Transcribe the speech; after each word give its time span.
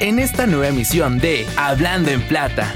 en 0.00 0.18
esta 0.18 0.46
nueva 0.46 0.68
emisión 0.68 1.18
de 1.18 1.46
Hablando 1.56 2.10
en 2.10 2.22
Plata. 2.22 2.74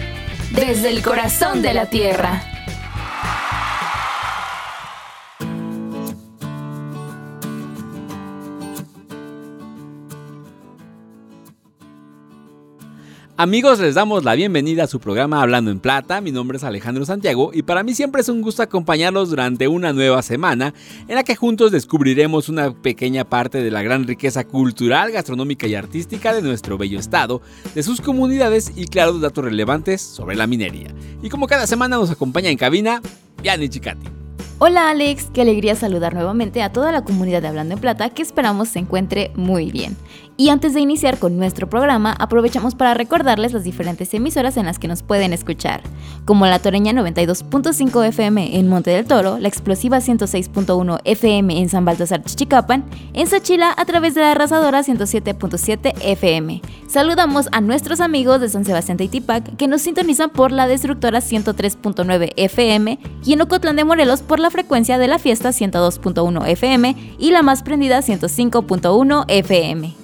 Desde 0.50 0.90
el 0.90 1.02
corazón 1.02 1.62
de 1.62 1.74
la 1.74 1.86
tierra. 1.86 2.51
Amigos, 13.38 13.78
les 13.78 13.94
damos 13.94 14.24
la 14.24 14.34
bienvenida 14.34 14.84
a 14.84 14.86
su 14.86 15.00
programa 15.00 15.40
Hablando 15.40 15.70
en 15.70 15.80
Plata. 15.80 16.20
Mi 16.20 16.30
nombre 16.30 16.58
es 16.58 16.64
Alejandro 16.64 17.06
Santiago 17.06 17.50
y 17.54 17.62
para 17.62 17.82
mí 17.82 17.94
siempre 17.94 18.20
es 18.20 18.28
un 18.28 18.42
gusto 18.42 18.62
acompañarlos 18.62 19.30
durante 19.30 19.68
una 19.68 19.94
nueva 19.94 20.20
semana 20.20 20.74
en 21.08 21.14
la 21.14 21.24
que 21.24 21.34
juntos 21.34 21.72
descubriremos 21.72 22.50
una 22.50 22.74
pequeña 22.74 23.24
parte 23.24 23.62
de 23.62 23.70
la 23.70 23.82
gran 23.82 24.06
riqueza 24.06 24.44
cultural, 24.44 25.12
gastronómica 25.12 25.66
y 25.66 25.74
artística 25.74 26.34
de 26.34 26.42
nuestro 26.42 26.76
bello 26.76 26.98
estado, 26.98 27.40
de 27.74 27.82
sus 27.82 28.02
comunidades 28.02 28.70
y 28.76 28.84
claro, 28.84 29.18
datos 29.18 29.46
relevantes 29.46 30.02
sobre 30.02 30.36
la 30.36 30.46
minería. 30.46 30.94
Y 31.22 31.30
como 31.30 31.46
cada 31.46 31.66
semana 31.66 31.96
nos 31.96 32.10
acompaña 32.10 32.50
en 32.50 32.58
cabina, 32.58 33.00
Yanni 33.42 33.70
Chicati. 33.70 34.22
Hola 34.64 34.90
Alex, 34.90 35.28
qué 35.34 35.40
alegría 35.40 35.74
saludar 35.74 36.14
nuevamente 36.14 36.62
a 36.62 36.70
toda 36.70 36.92
la 36.92 37.02
comunidad 37.02 37.42
de 37.42 37.48
Hablando 37.48 37.74
en 37.74 37.80
Plata 37.80 38.10
que 38.10 38.22
esperamos 38.22 38.68
se 38.68 38.78
encuentre 38.78 39.32
muy 39.34 39.72
bien. 39.72 39.96
Y 40.36 40.48
antes 40.48 40.72
de 40.72 40.80
iniciar 40.80 41.18
con 41.18 41.36
nuestro 41.36 41.68
programa, 41.68 42.16
aprovechamos 42.18 42.74
para 42.74 42.94
recordarles 42.94 43.52
las 43.52 43.64
diferentes 43.64 44.12
emisoras 44.14 44.56
en 44.56 44.66
las 44.66 44.78
que 44.78 44.88
nos 44.88 45.02
pueden 45.02 45.32
escuchar, 45.32 45.82
como 46.24 46.46
la 46.46 46.58
Toreña 46.58 46.92
92.5 46.92 48.06
FM 48.06 48.58
en 48.58 48.68
Monte 48.68 48.90
del 48.90 49.04
Toro, 49.04 49.38
la 49.38 49.48
Explosiva 49.48 49.98
106.1 49.98 51.00
FM 51.04 51.58
en 51.58 51.68
San 51.68 51.84
Baltasar 51.84 52.22
Chichicapan, 52.24 52.84
en 53.12 53.26
Sachila 53.26 53.74
a 53.76 53.84
través 53.84 54.14
de 54.14 54.22
la 54.22 54.32
Arrasadora 54.32 54.82
107.7 54.82 55.94
FM. 56.00 56.62
Saludamos 56.88 57.48
a 57.52 57.60
nuestros 57.60 58.00
amigos 58.00 58.40
de 58.40 58.48
San 58.48 58.64
Sebastián 58.64 58.96
de 58.96 59.04
Itipac 59.04 59.56
que 59.56 59.68
nos 59.68 59.82
sintonizan 59.82 60.30
por 60.30 60.50
la 60.50 60.66
Destructora 60.66 61.20
103.9 61.20 62.32
FM 62.36 62.98
y 63.24 63.32
en 63.32 63.40
Ocotlán 63.42 63.76
de 63.76 63.84
Morelos 63.84 64.22
por 64.22 64.40
la 64.40 64.50
frecuencia 64.50 64.98
de 64.98 65.08
la 65.08 65.18
fiesta 65.18 65.50
102.1 65.50 66.46
FM 66.48 67.16
y 67.18 67.30
la 67.30 67.42
más 67.42 67.62
prendida 67.62 68.00
105.1 68.00 69.24
FM. 69.28 70.02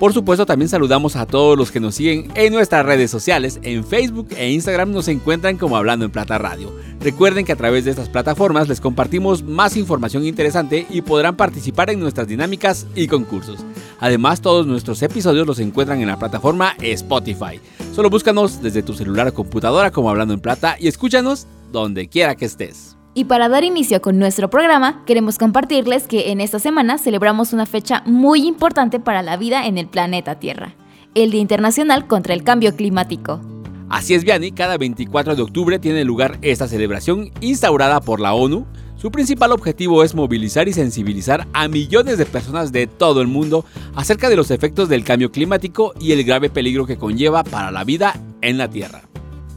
Por 0.00 0.14
supuesto, 0.14 0.46
también 0.46 0.70
saludamos 0.70 1.14
a 1.14 1.26
todos 1.26 1.58
los 1.58 1.70
que 1.70 1.78
nos 1.78 1.94
siguen 1.94 2.32
en 2.34 2.54
nuestras 2.54 2.86
redes 2.86 3.10
sociales. 3.10 3.60
En 3.62 3.84
Facebook 3.84 4.28
e 4.34 4.50
Instagram 4.50 4.92
nos 4.92 5.08
encuentran 5.08 5.58
como 5.58 5.76
Hablando 5.76 6.06
en 6.06 6.10
Plata 6.10 6.38
Radio. 6.38 6.72
Recuerden 7.00 7.44
que 7.44 7.52
a 7.52 7.56
través 7.56 7.84
de 7.84 7.90
estas 7.90 8.08
plataformas 8.08 8.66
les 8.66 8.80
compartimos 8.80 9.42
más 9.42 9.76
información 9.76 10.24
interesante 10.24 10.86
y 10.88 11.02
podrán 11.02 11.36
participar 11.36 11.90
en 11.90 12.00
nuestras 12.00 12.26
dinámicas 12.26 12.86
y 12.94 13.08
concursos. 13.08 13.60
Además, 13.98 14.40
todos 14.40 14.66
nuestros 14.66 15.02
episodios 15.02 15.46
los 15.46 15.58
encuentran 15.58 16.00
en 16.00 16.08
la 16.08 16.18
plataforma 16.18 16.76
Spotify. 16.80 17.60
Solo 17.94 18.08
búscanos 18.08 18.62
desde 18.62 18.82
tu 18.82 18.94
celular 18.94 19.28
o 19.28 19.34
computadora 19.34 19.90
como 19.90 20.08
Hablando 20.08 20.32
en 20.32 20.40
Plata 20.40 20.76
y 20.80 20.88
escúchanos 20.88 21.46
donde 21.72 22.08
quiera 22.08 22.36
que 22.36 22.46
estés. 22.46 22.96
Y 23.12 23.24
para 23.24 23.48
dar 23.48 23.64
inicio 23.64 24.00
con 24.00 24.18
nuestro 24.18 24.50
programa, 24.50 25.04
queremos 25.04 25.36
compartirles 25.36 26.06
que 26.06 26.30
en 26.30 26.40
esta 26.40 26.60
semana 26.60 26.96
celebramos 26.96 27.52
una 27.52 27.66
fecha 27.66 28.02
muy 28.06 28.46
importante 28.46 29.00
para 29.00 29.22
la 29.22 29.36
vida 29.36 29.66
en 29.66 29.78
el 29.78 29.88
planeta 29.88 30.38
Tierra, 30.38 30.76
el 31.16 31.32
Día 31.32 31.40
Internacional 31.40 32.06
contra 32.06 32.34
el 32.34 32.44
Cambio 32.44 32.76
Climático. 32.76 33.40
Así 33.88 34.14
es, 34.14 34.22
Vianney, 34.22 34.52
cada 34.52 34.78
24 34.78 35.34
de 35.34 35.42
octubre 35.42 35.80
tiene 35.80 36.04
lugar 36.04 36.38
esta 36.42 36.68
celebración 36.68 37.32
instaurada 37.40 38.00
por 38.00 38.20
la 38.20 38.32
ONU. 38.32 38.64
Su 38.96 39.10
principal 39.10 39.50
objetivo 39.50 40.04
es 40.04 40.14
movilizar 40.14 40.68
y 40.68 40.72
sensibilizar 40.72 41.48
a 41.52 41.66
millones 41.66 42.16
de 42.16 42.26
personas 42.26 42.70
de 42.70 42.86
todo 42.86 43.22
el 43.22 43.26
mundo 43.26 43.64
acerca 43.96 44.28
de 44.28 44.36
los 44.36 44.52
efectos 44.52 44.88
del 44.88 45.02
cambio 45.02 45.32
climático 45.32 45.94
y 45.98 46.12
el 46.12 46.22
grave 46.22 46.50
peligro 46.50 46.86
que 46.86 46.98
conlleva 46.98 47.42
para 47.42 47.72
la 47.72 47.82
vida 47.82 48.14
en 48.40 48.58
la 48.58 48.70
Tierra. 48.70 49.09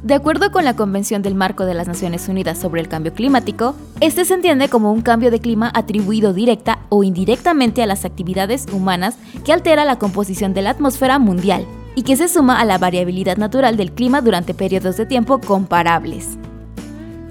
De 0.03 0.15
acuerdo 0.15 0.51
con 0.51 0.65
la 0.65 0.75
Convención 0.75 1.21
del 1.21 1.33
Marco 1.33 1.65
de 1.65 1.73
las 1.73 1.87
Naciones 1.87 2.27
Unidas 2.27 2.57
sobre 2.57 2.81
el 2.81 2.89
Cambio 2.89 3.13
Climático, 3.13 3.73
este 4.01 4.25
se 4.25 4.33
entiende 4.33 4.67
como 4.67 4.91
un 4.91 5.01
cambio 5.01 5.31
de 5.31 5.39
clima 5.39 5.71
atribuido 5.73 6.33
directa 6.33 6.79
o 6.89 7.05
indirectamente 7.05 7.81
a 7.81 7.85
las 7.85 8.03
actividades 8.03 8.65
humanas 8.73 9.17
que 9.45 9.53
altera 9.53 9.85
la 9.85 9.99
composición 9.99 10.53
de 10.53 10.61
la 10.61 10.71
atmósfera 10.71 11.19
mundial 11.19 11.65
y 11.95 12.03
que 12.03 12.17
se 12.17 12.27
suma 12.27 12.59
a 12.59 12.65
la 12.65 12.77
variabilidad 12.77 13.37
natural 13.37 13.77
del 13.77 13.93
clima 13.93 14.19
durante 14.19 14.53
periodos 14.53 14.97
de 14.97 15.05
tiempo 15.05 15.39
comparables. 15.39 16.37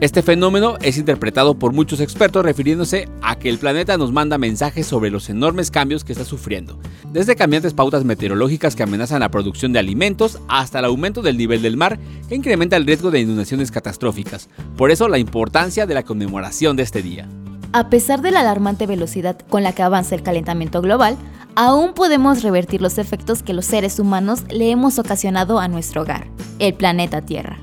Este 0.03 0.21
fenómeno 0.21 0.79
es 0.83 0.99
interpretado 0.99 1.55
por 1.55 1.73
muchos 1.73 2.01
expertos 2.01 2.45
refiriéndose 2.45 3.09
a 3.23 3.37
que 3.37 3.49
el 3.49 3.59
planeta 3.59 3.97
nos 3.97 4.11
manda 4.11 4.37
mensajes 4.37 4.85
sobre 4.85 5.11
los 5.11 5.31
enormes 5.31 5.71
cambios 5.71 6.03
que 6.03 6.11
está 6.11 6.25
sufriendo, 6.25 6.77
desde 7.13 7.37
cambiantes 7.37 7.73
pautas 7.73 8.05
meteorológicas 8.05 8.75
que 8.75 8.83
amenazan 8.83 9.21
la 9.21 9.31
producción 9.31 9.73
de 9.73 9.79
alimentos 9.79 10.41
hasta 10.49 10.81
el 10.81 10.87
aumento 10.87 11.23
del 11.23 11.39
nivel 11.39 11.63
del 11.63 11.77
mar 11.77 12.01
que 12.29 12.35
incrementa 12.35 12.77
el 12.77 12.85
riesgo 12.85 13.13
de 13.13 13.21
inundaciones 13.21 13.71
catastróficas. 13.71 14.49
Por 14.77 14.91
eso 14.91 15.07
la 15.07 15.19
importancia 15.19 15.87
de 15.87 15.95
la 15.95 16.03
conmemoración 16.03 16.75
de 16.75 16.83
este 16.83 17.01
día. 17.01 17.29
A 17.73 17.89
pesar 17.89 18.23
de 18.23 18.33
la 18.33 18.41
alarmante 18.41 18.89
velocidad 18.89 19.39
con 19.49 19.63
la 19.63 19.73
que 19.73 19.85
avanza 19.85 20.17
el 20.17 20.25
calentamiento 20.25 20.83
global, 20.83 21.17
aún 21.55 21.95
podemos 21.95 22.43
revertir 22.43 22.83
los 22.83 22.99
efectos 22.99 23.45
que 23.45 23.55
los 23.55 23.67
seres 23.67 24.01
humanos 24.01 24.43
le 24.51 24.69
hemos 24.73 24.99
ocasionado 24.99 25.61
a 25.61 25.69
nuestro 25.69 26.03
hogar, 26.03 26.27
el 26.59 26.75
planeta 26.75 27.23
Tierra. 27.23 27.61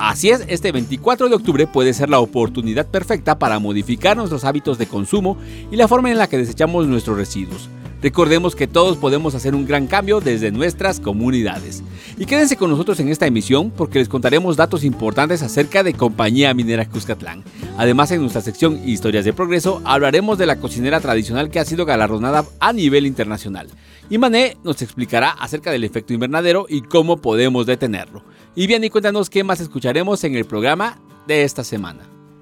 Así 0.00 0.30
es, 0.30 0.46
este 0.48 0.72
24 0.72 1.28
de 1.28 1.34
octubre 1.34 1.66
puede 1.66 1.92
ser 1.92 2.08
la 2.08 2.20
oportunidad 2.20 2.86
perfecta 2.86 3.38
para 3.38 3.58
modificar 3.58 4.16
nuestros 4.16 4.44
hábitos 4.44 4.78
de 4.78 4.86
consumo 4.86 5.36
y 5.70 5.76
la 5.76 5.88
forma 5.88 6.10
en 6.10 6.16
la 6.16 6.26
que 6.26 6.38
desechamos 6.38 6.86
nuestros 6.86 7.18
residuos. 7.18 7.68
Recordemos 8.00 8.56
que 8.56 8.66
todos 8.66 8.96
podemos 8.96 9.34
hacer 9.34 9.54
un 9.54 9.66
gran 9.66 9.86
cambio 9.86 10.22
desde 10.22 10.52
nuestras 10.52 11.00
comunidades. 11.00 11.82
Y 12.16 12.24
quédense 12.24 12.56
con 12.56 12.70
nosotros 12.70 12.98
en 13.00 13.10
esta 13.10 13.26
emisión 13.26 13.70
porque 13.70 13.98
les 13.98 14.08
contaremos 14.08 14.56
datos 14.56 14.84
importantes 14.84 15.42
acerca 15.42 15.82
de 15.82 15.92
Compañía 15.92 16.54
Minera 16.54 16.88
Cuscatlán. 16.88 17.44
Además, 17.76 18.10
en 18.10 18.22
nuestra 18.22 18.40
sección 18.40 18.80
Historias 18.88 19.26
de 19.26 19.34
Progreso 19.34 19.82
hablaremos 19.84 20.38
de 20.38 20.46
la 20.46 20.56
cocinera 20.56 21.00
tradicional 21.00 21.50
que 21.50 21.60
ha 21.60 21.66
sido 21.66 21.84
galardonada 21.84 22.46
a 22.58 22.72
nivel 22.72 23.04
internacional. 23.04 23.68
Y 24.10 24.18
Mané 24.18 24.56
nos 24.64 24.82
explicará 24.82 25.30
acerca 25.30 25.70
del 25.70 25.84
efecto 25.84 26.12
invernadero 26.12 26.66
y 26.68 26.82
cómo 26.82 27.18
podemos 27.18 27.64
detenerlo. 27.64 28.24
Y 28.56 28.66
bien, 28.66 28.82
y 28.82 28.90
cuéntanos 28.90 29.30
qué 29.30 29.44
más 29.44 29.60
escucharemos 29.60 30.24
en 30.24 30.34
el 30.34 30.44
programa 30.44 30.98
de 31.28 31.44
esta 31.44 31.62
semana. 31.62 32.00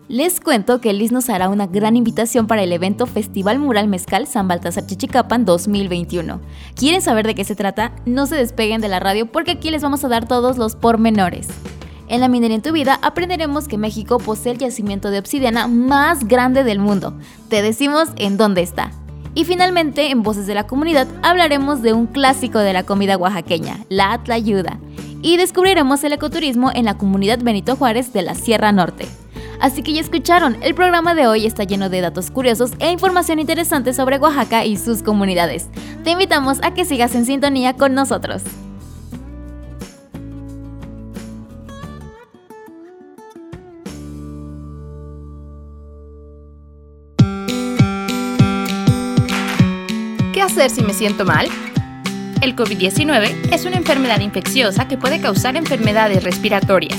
Les 0.08 0.40
cuento 0.40 0.80
que 0.80 0.94
Liz 0.94 1.12
nos 1.12 1.28
hará 1.28 1.50
una 1.50 1.66
gran 1.66 1.94
invitación 1.94 2.46
para 2.46 2.62
el 2.62 2.72
evento 2.72 3.04
Festival 3.04 3.58
Mural 3.58 3.88
Mezcal 3.88 4.26
San 4.26 4.48
Baltasar 4.48 4.86
Chichicapan 4.86 5.44
2021. 5.44 6.40
¿Quieren 6.74 7.02
saber 7.02 7.26
de 7.26 7.34
qué 7.34 7.44
se 7.44 7.54
trata? 7.54 7.92
No 8.06 8.26
se 8.26 8.36
despeguen 8.36 8.80
de 8.80 8.88
la 8.88 9.00
radio 9.00 9.26
porque 9.26 9.50
aquí 9.50 9.70
les 9.70 9.82
vamos 9.82 10.02
a 10.04 10.08
dar 10.08 10.26
todos 10.26 10.56
los 10.56 10.74
pormenores. 10.74 11.48
En 12.08 12.22
la 12.22 12.28
minería 12.28 12.56
en 12.56 12.62
tu 12.62 12.72
vida 12.72 12.98
aprenderemos 13.02 13.68
que 13.68 13.76
México 13.76 14.16
posee 14.16 14.52
el 14.52 14.58
yacimiento 14.58 15.10
de 15.10 15.18
obsidiana 15.18 15.68
más 15.68 16.26
grande 16.26 16.64
del 16.64 16.78
mundo. 16.78 17.12
Te 17.50 17.60
decimos 17.60 18.08
en 18.16 18.38
dónde 18.38 18.62
está. 18.62 18.92
Y 19.38 19.44
finalmente, 19.44 20.10
en 20.10 20.24
Voces 20.24 20.48
de 20.48 20.54
la 20.54 20.66
Comunidad, 20.66 21.06
hablaremos 21.22 21.80
de 21.80 21.92
un 21.92 22.08
clásico 22.08 22.58
de 22.58 22.72
la 22.72 22.82
comida 22.82 23.16
oaxaqueña, 23.16 23.78
la 23.88 24.12
atlayuda 24.12 24.80
y 25.22 25.36
descubriremos 25.36 26.02
el 26.02 26.12
ecoturismo 26.12 26.72
en 26.74 26.86
la 26.86 26.98
comunidad 26.98 27.38
Benito 27.40 27.76
Juárez 27.76 28.12
de 28.12 28.22
la 28.22 28.34
Sierra 28.34 28.72
Norte. 28.72 29.06
Así 29.60 29.84
que 29.84 29.92
ya 29.92 30.00
escucharon, 30.00 30.56
el 30.60 30.74
programa 30.74 31.14
de 31.14 31.28
hoy 31.28 31.46
está 31.46 31.62
lleno 31.62 31.88
de 31.88 32.00
datos 32.00 32.32
curiosos 32.32 32.72
e 32.80 32.90
información 32.90 33.38
interesante 33.38 33.92
sobre 33.92 34.18
Oaxaca 34.18 34.64
y 34.64 34.76
sus 34.76 35.04
comunidades. 35.04 35.68
Te 36.02 36.10
invitamos 36.10 36.58
a 36.64 36.74
que 36.74 36.84
sigas 36.84 37.14
en 37.14 37.24
sintonía 37.24 37.74
con 37.74 37.94
nosotros. 37.94 38.42
Hacer 50.48 50.70
si 50.70 50.82
me 50.82 50.94
siento 50.94 51.26
mal? 51.26 51.46
El 52.40 52.56
COVID-19 52.56 53.52
es 53.52 53.66
una 53.66 53.76
enfermedad 53.76 54.20
infecciosa 54.20 54.88
que 54.88 54.96
puede 54.96 55.20
causar 55.20 55.56
enfermedades 55.56 56.24
respiratorias. 56.24 56.98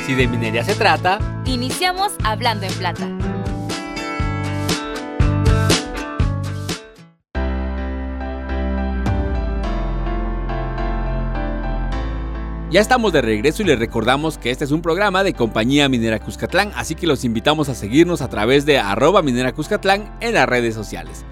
Si 0.06 0.13
de 0.15 0.27
minería 0.27 0.63
se 0.63 0.75
trata, 0.75 1.19
Iniciamos 1.45 2.13
hablando 2.24 2.65
en 2.65 2.74
plata. 2.74 3.07
Ya 12.71 12.79
estamos 12.79 13.12
de 13.12 13.21
regreso 13.21 13.63
y 13.63 13.65
les 13.65 13.77
recordamos 13.77 14.38
que 14.38 14.50
este 14.50 14.63
es 14.63 14.71
un 14.71 14.81
programa 14.81 15.25
de 15.25 15.33
Compañía 15.33 15.89
Minera 15.89 16.19
Cuscatlán, 16.19 16.71
así 16.77 16.95
que 16.95 17.06
los 17.06 17.25
invitamos 17.25 17.68
a 17.68 17.75
seguirnos 17.75 18.21
a 18.21 18.29
través 18.29 18.65
de 18.65 18.79
arroba 18.79 19.21
minera 19.21 19.53
en 20.21 20.33
las 20.33 20.47
redes 20.47 20.73
sociales. 20.73 21.25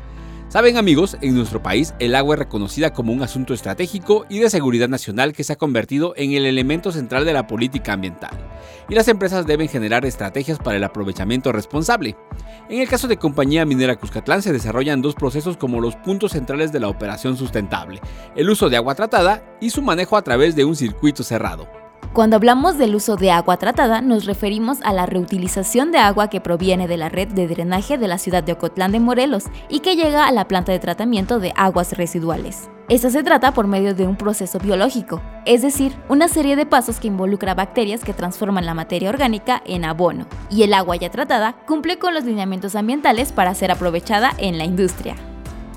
Saben 0.50 0.78
amigos, 0.78 1.16
en 1.22 1.36
nuestro 1.36 1.62
país 1.62 1.94
el 2.00 2.16
agua 2.16 2.34
es 2.34 2.40
reconocida 2.40 2.92
como 2.92 3.14
un 3.14 3.22
asunto 3.22 3.54
estratégico 3.54 4.26
y 4.30 4.40
de 4.40 4.50
seguridad 4.50 4.90
nacional 4.90 5.32
que 5.32 5.44
se 5.44 5.54
ha 5.54 5.58
convertido 5.58 6.16
en 6.18 6.32
el 6.32 6.48
elemento 6.48 6.92
central 6.92 7.24
de 7.24 7.34
la 7.34 7.46
política 7.46 7.94
ambiental, 7.94 8.32
y 8.90 8.96
las 8.96 9.08
empresas 9.10 9.46
deben 9.46 9.68
generar 9.68 10.08
estrategias 10.08 10.58
para 10.58 10.78
el 10.78 10.84
aprovechamiento 10.84 11.52
responsable. 11.52 12.18
En 12.68 12.82
el 12.82 12.90
caso 12.90 13.08
de 13.08 13.18
Compañía 13.18 13.64
Minera 13.64 13.96
Cuscatlán 13.96 14.42
se 14.42 14.52
desarrollan 14.52 15.04
dos 15.04 15.14
procesos 15.14 15.56
como 15.56 15.82
los 15.82 15.96
puntos 15.98 16.32
centrales 16.32 16.72
de 16.72 16.80
la 16.80 16.88
operación 16.88 17.38
sustentable, 17.38 18.02
el 18.36 18.50
uso 18.50 18.72
de 18.72 18.78
agua 18.78 18.96
tratada 18.96 19.44
y 19.62 19.70
su 19.70 19.84
manejo 19.84 20.18
a 20.18 20.24
través 20.24 20.56
de 20.56 20.66
un 20.66 20.76
circuito 20.76 21.22
cerrado. 21.22 21.68
Cuando 22.14 22.36
hablamos 22.36 22.78
del 22.78 22.96
uso 22.96 23.16
de 23.18 23.32
agua 23.32 23.58
tratada, 23.58 24.02
nos 24.02 24.26
referimos 24.26 24.80
a 24.84 24.94
la 24.94 25.06
reutilización 25.06 25.92
de 25.92 26.00
agua 26.00 26.30
que 26.30 26.42
proviene 26.42 26.88
de 26.88 26.98
la 26.98 27.08
red 27.08 27.28
de 27.28 27.48
drenaje 27.48 27.98
de 27.98 28.08
la 28.08 28.18
ciudad 28.18 28.44
de 28.44 28.54
Ocotlán 28.54 28.92
de 28.92 29.00
Morelos 29.00 29.46
y 29.70 29.82
que 29.82 29.96
llega 29.96 30.28
a 30.28 30.32
la 30.32 30.48
planta 30.48 30.72
de 30.72 30.80
tratamiento 30.80 31.40
de 31.40 31.54
aguas 31.56 31.96
residuales. 31.96 32.70
Esta 32.90 33.12
se 33.12 33.22
trata 33.22 33.54
por 33.54 33.68
medio 33.68 33.94
de 33.94 34.08
un 34.08 34.16
proceso 34.16 34.58
biológico, 34.58 35.22
es 35.46 35.62
decir, 35.62 35.96
una 36.10 36.28
serie 36.28 36.56
de 36.56 36.66
pasos 36.66 37.00
que 37.00 37.08
involucra 37.08 37.54
bacterias 37.54 38.04
que 38.04 38.14
transforman 38.14 38.66
la 38.66 38.74
materia 38.74 39.10
orgánica 39.10 39.62
en 39.66 39.86
abono, 39.86 40.26
y 40.50 40.64
el 40.64 40.74
agua 40.74 40.96
ya 40.96 41.12
tratada 41.12 41.56
cumple 41.68 42.00
con 42.00 42.16
los 42.16 42.24
lineamientos 42.24 42.76
ambientales 42.76 43.32
para 43.32 43.54
ser 43.54 43.72
aprovechada 43.72 44.32
en 44.40 44.58
la 44.58 44.66
industria. 44.66 45.16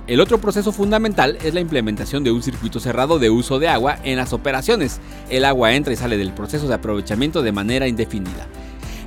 El 0.09 0.21
otro 0.21 0.39
proceso 0.39 0.73
fundamental 0.73 1.39
es 1.45 1.55
la 1.55 1.61
implementación 1.61 2.25
de 2.25 2.33
un 2.33 2.43
circuito 2.43 2.81
cerrado 2.81 3.21
de 3.21 3.31
uso 3.31 3.61
de 3.61 3.69
agua 3.69 3.99
en 4.03 4.17
las 4.17 4.33
operaciones. 4.33 5.01
El 5.31 5.45
agua 5.45 5.75
entra 5.75 5.93
y 5.93 5.97
sale 5.97 6.17
del 6.17 6.33
proceso 6.33 6.67
de 6.67 6.75
aprovechamiento 6.75 7.41
de 7.41 7.53
manera 7.53 7.87
indefinida. 7.87 8.49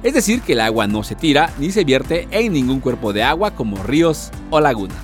Es 0.04 0.14
decir, 0.14 0.42
que 0.42 0.54
el 0.54 0.62
agua 0.62 0.88
no 0.88 1.04
se 1.04 1.16
tira 1.16 1.52
ni 1.60 1.72
se 1.72 1.84
vierte 1.84 2.30
en 2.32 2.54
ningún 2.54 2.80
cuerpo 2.80 3.12
de 3.12 3.24
agua 3.24 3.52
como 3.52 3.84
ríos 3.84 4.32
o 4.52 4.62
lagunas. 4.62 4.98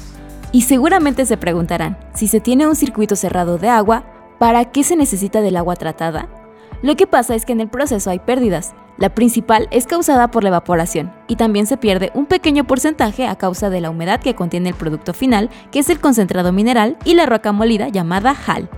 Y 0.53 0.61
seguramente 0.61 1.25
se 1.25 1.35
preguntarán, 1.35 1.97
si 2.13 2.27
se 2.27 2.39
tiene 2.39 2.67
un 2.67 2.75
circuito 2.75 3.17
cerrado 3.17 3.57
de 3.57 3.67
agua, 3.67 4.05
¿para 4.39 4.71
qué 4.71 4.83
se 4.83 4.95
necesita 4.95 5.41
del 5.41 5.57
agua 5.57 5.75
tratada? 5.75 6.29
Lo 6.81 6.95
que 6.95 7.05
pasa 7.05 7.35
es 7.35 7.45
que 7.45 7.51
en 7.51 7.59
el 7.59 7.69
proceso 7.69 8.09
hay 8.09 8.19
pérdidas. 8.19 8.73
La 8.97 9.13
principal 9.15 9.67
es 9.71 9.88
causada 9.88 10.29
por 10.29 10.43
la 10.43 10.49
evaporación 10.49 11.13
y 11.27 11.35
también 11.35 11.65
se 11.65 11.77
pierde 11.77 12.11
un 12.13 12.25
pequeño 12.25 12.65
porcentaje 12.65 13.25
a 13.25 13.38
causa 13.38 13.69
de 13.69 13.81
la 13.81 13.89
humedad 13.89 14.21
que 14.21 14.35
contiene 14.35 14.69
el 14.69 14.75
producto 14.75 15.13
final, 15.13 15.49
que 15.71 15.79
es 15.79 15.89
el 15.89 15.99
concentrado 15.99 16.51
mineral 16.51 16.97
y 17.05 17.15
la 17.15 17.25
roca 17.25 17.51
molida 17.51 17.89
llamada 17.89 18.35
HAL. 18.45 18.69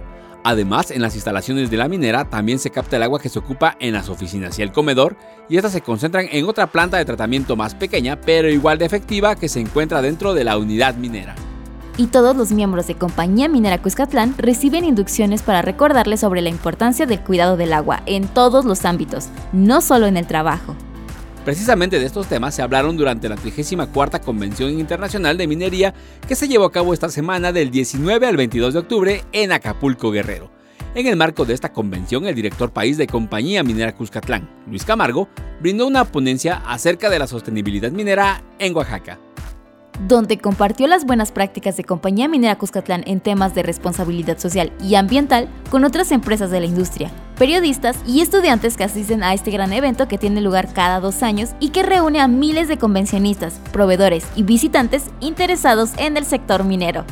Además, 0.45 0.91
en 0.91 1.01
las 1.01 1.15
instalaciones 1.15 1.69
de 1.69 1.77
la 1.77 1.87
minera 1.87 2.25
también 2.25 2.59
se 2.59 2.69
capta 2.69 2.97
el 2.97 3.03
agua 3.03 3.19
que 3.19 3.29
se 3.29 3.39
ocupa 3.39 3.77
en 3.79 3.93
las 3.93 4.09
oficinas 4.09 4.59
y 4.59 4.61
el 4.61 4.73
comedor, 4.73 5.15
y 5.47 5.55
estas 5.55 5.71
se 5.71 5.81
concentran 5.81 6.27
en 6.31 6.45
otra 6.45 6.67
planta 6.67 6.97
de 6.97 7.05
tratamiento 7.05 7.55
más 7.55 7.75
pequeña, 7.75 8.19
pero 8.19 8.49
igual 8.49 8.77
de 8.77 8.85
efectiva, 8.85 9.35
que 9.35 9.47
se 9.47 9.61
encuentra 9.61 10.01
dentro 10.01 10.33
de 10.33 10.43
la 10.43 10.57
unidad 10.57 10.95
minera 10.95 11.35
y 11.97 12.07
todos 12.07 12.35
los 12.35 12.51
miembros 12.51 12.87
de 12.87 12.95
Compañía 12.95 13.47
Minera 13.47 13.81
Cuscatlán 13.81 14.35
reciben 14.37 14.83
inducciones 14.83 15.41
para 15.41 15.61
recordarles 15.61 16.21
sobre 16.21 16.41
la 16.41 16.49
importancia 16.49 17.05
del 17.05 17.19
cuidado 17.19 17.57
del 17.57 17.73
agua 17.73 18.01
en 18.05 18.27
todos 18.27 18.65
los 18.65 18.85
ámbitos, 18.85 19.27
no 19.51 19.81
solo 19.81 20.07
en 20.07 20.17
el 20.17 20.27
trabajo. 20.27 20.75
Precisamente 21.45 21.99
de 21.99 22.05
estos 22.05 22.27
temas 22.27 22.55
se 22.55 22.61
hablaron 22.61 22.95
durante 22.95 23.27
la 23.27 23.35
34 23.35 24.21
Convención 24.21 24.71
Internacional 24.79 25.37
de 25.37 25.47
Minería 25.47 25.93
que 26.27 26.35
se 26.35 26.47
llevó 26.47 26.65
a 26.65 26.71
cabo 26.71 26.93
esta 26.93 27.09
semana 27.09 27.51
del 27.51 27.69
19 27.69 28.25
al 28.25 28.37
22 28.37 28.73
de 28.73 28.79
octubre 28.79 29.23
en 29.33 29.51
Acapulco, 29.51 30.09
Guerrero. 30.09 30.49
En 30.95 31.07
el 31.07 31.17
marco 31.17 31.43
de 31.43 31.53
esta 31.53 31.73
convención, 31.73 32.25
el 32.27 32.35
director 32.35 32.71
país 32.71 32.97
de 32.97 33.07
Compañía 33.07 33.63
Minera 33.63 33.95
Cuscatlán, 33.95 34.49
Luis 34.67 34.85
Camargo, 34.85 35.27
brindó 35.59 35.85
una 35.85 36.05
ponencia 36.05 36.61
acerca 36.65 37.09
de 37.09 37.19
la 37.19 37.27
sostenibilidad 37.27 37.91
minera 37.91 38.43
en 38.59 38.75
Oaxaca 38.75 39.19
donde 40.07 40.37
compartió 40.37 40.87
las 40.87 41.05
buenas 41.05 41.31
prácticas 41.31 41.77
de 41.77 41.83
Compañía 41.83 42.27
Minera 42.27 42.57
Cuscatlán 42.57 43.03
en 43.05 43.19
temas 43.19 43.55
de 43.55 43.63
responsabilidad 43.63 44.37
social 44.37 44.71
y 44.81 44.95
ambiental 44.95 45.49
con 45.69 45.83
otras 45.83 46.11
empresas 46.11 46.51
de 46.51 46.59
la 46.59 46.65
industria, 46.65 47.11
periodistas 47.37 47.97
y 48.07 48.21
estudiantes 48.21 48.77
que 48.77 48.83
asisten 48.83 49.23
a 49.23 49.33
este 49.33 49.51
gran 49.51 49.73
evento 49.73 50.07
que 50.07 50.17
tiene 50.17 50.41
lugar 50.41 50.73
cada 50.73 50.99
dos 50.99 51.23
años 51.23 51.51
y 51.59 51.69
que 51.69 51.83
reúne 51.83 52.19
a 52.19 52.27
miles 52.27 52.67
de 52.67 52.77
convencionistas, 52.77 53.59
proveedores 53.71 54.25
y 54.35 54.43
visitantes 54.43 55.05
interesados 55.19 55.91
en 55.97 56.17
el 56.17 56.25
sector 56.25 56.63
minero. 56.63 57.05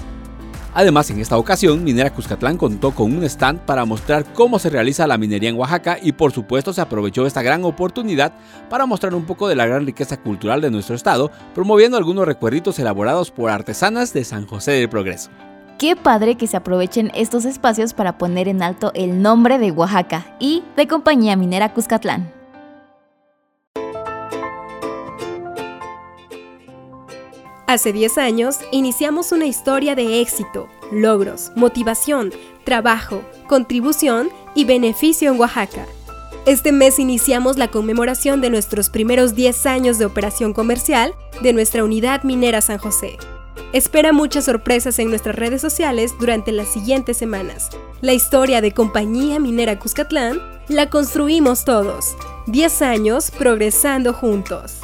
Además, 0.74 1.10
en 1.10 1.20
esta 1.20 1.38
ocasión, 1.38 1.84
Minera 1.84 2.14
Cuscatlán 2.14 2.58
contó 2.58 2.92
con 2.92 3.12
un 3.12 3.24
stand 3.26 3.60
para 3.62 3.84
mostrar 3.84 4.24
cómo 4.34 4.58
se 4.58 4.70
realiza 4.70 5.06
la 5.06 5.18
minería 5.18 5.50
en 5.50 5.58
Oaxaca 5.58 5.98
y 6.02 6.14
por 6.14 6.32
supuesto 6.32 6.72
se 6.72 6.80
aprovechó 6.80 7.26
esta 7.26 7.42
gran 7.42 7.66
oportunidad 7.66 8.32
para 8.70 8.86
mostrar 8.86 9.14
un 9.14 9.26
poco 9.26 9.50
de 9.50 9.56
la 9.56 9.66
gran 9.66 9.86
riqueza 9.86 10.18
cultural 10.18 10.62
de 10.62 10.72
nuestro 10.72 10.96
estado, 10.96 11.30
promoviendo 11.54 11.98
algunos 11.98 12.26
recuerditos 12.26 12.80
elaborados 12.80 13.32
por 13.32 13.50
artesanas 13.50 14.14
de 14.14 14.24
San 14.24 14.48
José 14.48 14.72
del 14.72 14.90
Progreso. 14.90 15.30
Qué 15.78 15.96
padre 15.96 16.36
que 16.36 16.48
se 16.48 16.58
aprovechen 16.58 17.12
estos 17.16 17.44
espacios 17.44 17.94
para 17.94 18.18
poner 18.18 18.48
en 18.48 18.62
alto 18.62 18.92
el 18.94 19.22
nombre 19.22 19.58
de 19.58 19.72
Oaxaca 19.72 20.36
y 20.40 20.64
de 20.78 20.88
Compañía 20.88 21.36
Minera 21.36 21.74
Cuscatlán. 21.74 22.41
Hace 27.72 27.94
10 27.94 28.18
años 28.18 28.60
iniciamos 28.72 29.32
una 29.32 29.46
historia 29.46 29.96
de 29.96 30.20
éxito, 30.20 30.68
logros, 30.92 31.54
motivación, 31.56 32.34
trabajo, 32.66 33.24
contribución 33.48 34.30
y 34.56 34.66
beneficio 34.66 35.32
en 35.32 35.40
Oaxaca. 35.40 35.86
Este 36.46 36.74
mes 36.74 37.00
iniciamos 37.00 37.58
la 37.58 37.70
conmemoración 37.70 38.42
de 38.42 38.50
nuestros 38.50 38.90
primeros 38.90 39.36
10 39.36 39.66
años 39.68 39.98
de 39.98 40.04
operación 40.04 40.52
comercial 40.52 41.16
de 41.44 41.54
nuestra 41.54 41.86
unidad 41.86 42.24
minera 42.24 42.60
San 42.60 42.78
José. 42.78 43.16
Espera 43.72 44.12
muchas 44.12 44.44
sorpresas 44.44 45.00
en 45.00 45.08
nuestras 45.08 45.38
redes 45.38 45.62
sociales 45.62 46.14
durante 46.20 46.52
las 46.52 46.68
siguientes 46.68 47.16
semanas. 47.16 47.70
La 48.02 48.12
historia 48.12 48.60
de 48.60 48.74
Compañía 48.74 49.40
Minera 49.40 49.80
Cuscatlán 49.80 50.42
la 50.68 50.90
construimos 50.90 51.64
todos. 51.64 52.18
10 52.48 52.82
años 52.82 53.32
progresando 53.32 54.12
juntos. 54.12 54.82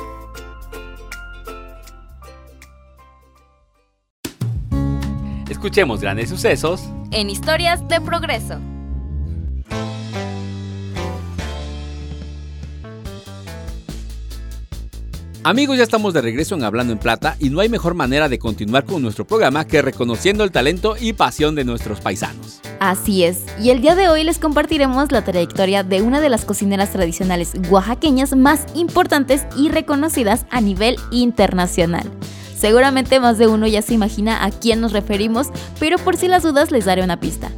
Escuchemos 5.58 6.02
grandes 6.02 6.30
sucesos 6.30 6.84
en 7.10 7.32
historias 7.32 7.86
de 7.88 8.00
progreso. 8.00 8.60
Amigos, 15.44 15.78
ya 15.78 15.84
estamos 15.84 16.14
de 16.14 16.22
regreso 16.22 16.54
en 16.54 16.64
Hablando 16.64 16.94
en 16.94 17.00
Plata 17.00 17.38
y 17.40 17.50
no 17.50 17.62
hay 17.62 17.70
mejor 17.70 17.96
manera 17.96 18.30
de 18.30 18.38
continuar 18.38 18.86
con 18.86 19.02
nuestro 19.02 19.26
programa 19.26 19.66
que 19.66 19.82
reconociendo 19.82 20.44
el 20.44 20.52
talento 20.52 20.96
y 21.00 21.14
pasión 21.14 21.56
de 21.56 21.66
nuestros 21.66 22.02
paisanos. 22.02 22.62
Así 22.80 23.24
es, 23.24 23.44
y 23.60 23.72
el 23.72 23.82
día 23.82 23.96
de 23.96 24.10
hoy 24.10 24.24
les 24.24 24.38
compartiremos 24.38 25.12
la 25.12 25.24
trayectoria 25.24 25.82
de 25.82 26.04
una 26.04 26.22
de 26.22 26.30
las 26.30 26.46
cocineras 26.46 26.92
tradicionales 26.92 27.54
oaxaqueñas 27.72 28.36
más 28.36 28.68
importantes 28.76 29.48
y 29.58 29.70
reconocidas 29.70 30.46
a 30.52 30.62
nivel 30.62 30.98
internacional. 31.10 32.12
Seguramente 32.58 33.20
más 33.20 33.38
de 33.38 33.46
uno 33.46 33.68
ya 33.68 33.84
se 33.84 33.94
imagina 33.94 34.44
a 34.44 34.50
quién 34.50 34.82
nos 34.82 34.92
referimos, 34.92 35.50
pero 35.80 36.00
por 36.00 36.18
si 36.18 36.28
las 36.28 36.42
dudas 36.42 36.72
les 36.72 36.86
daré 36.86 37.04
una 37.04 37.20
pista. 37.20 37.52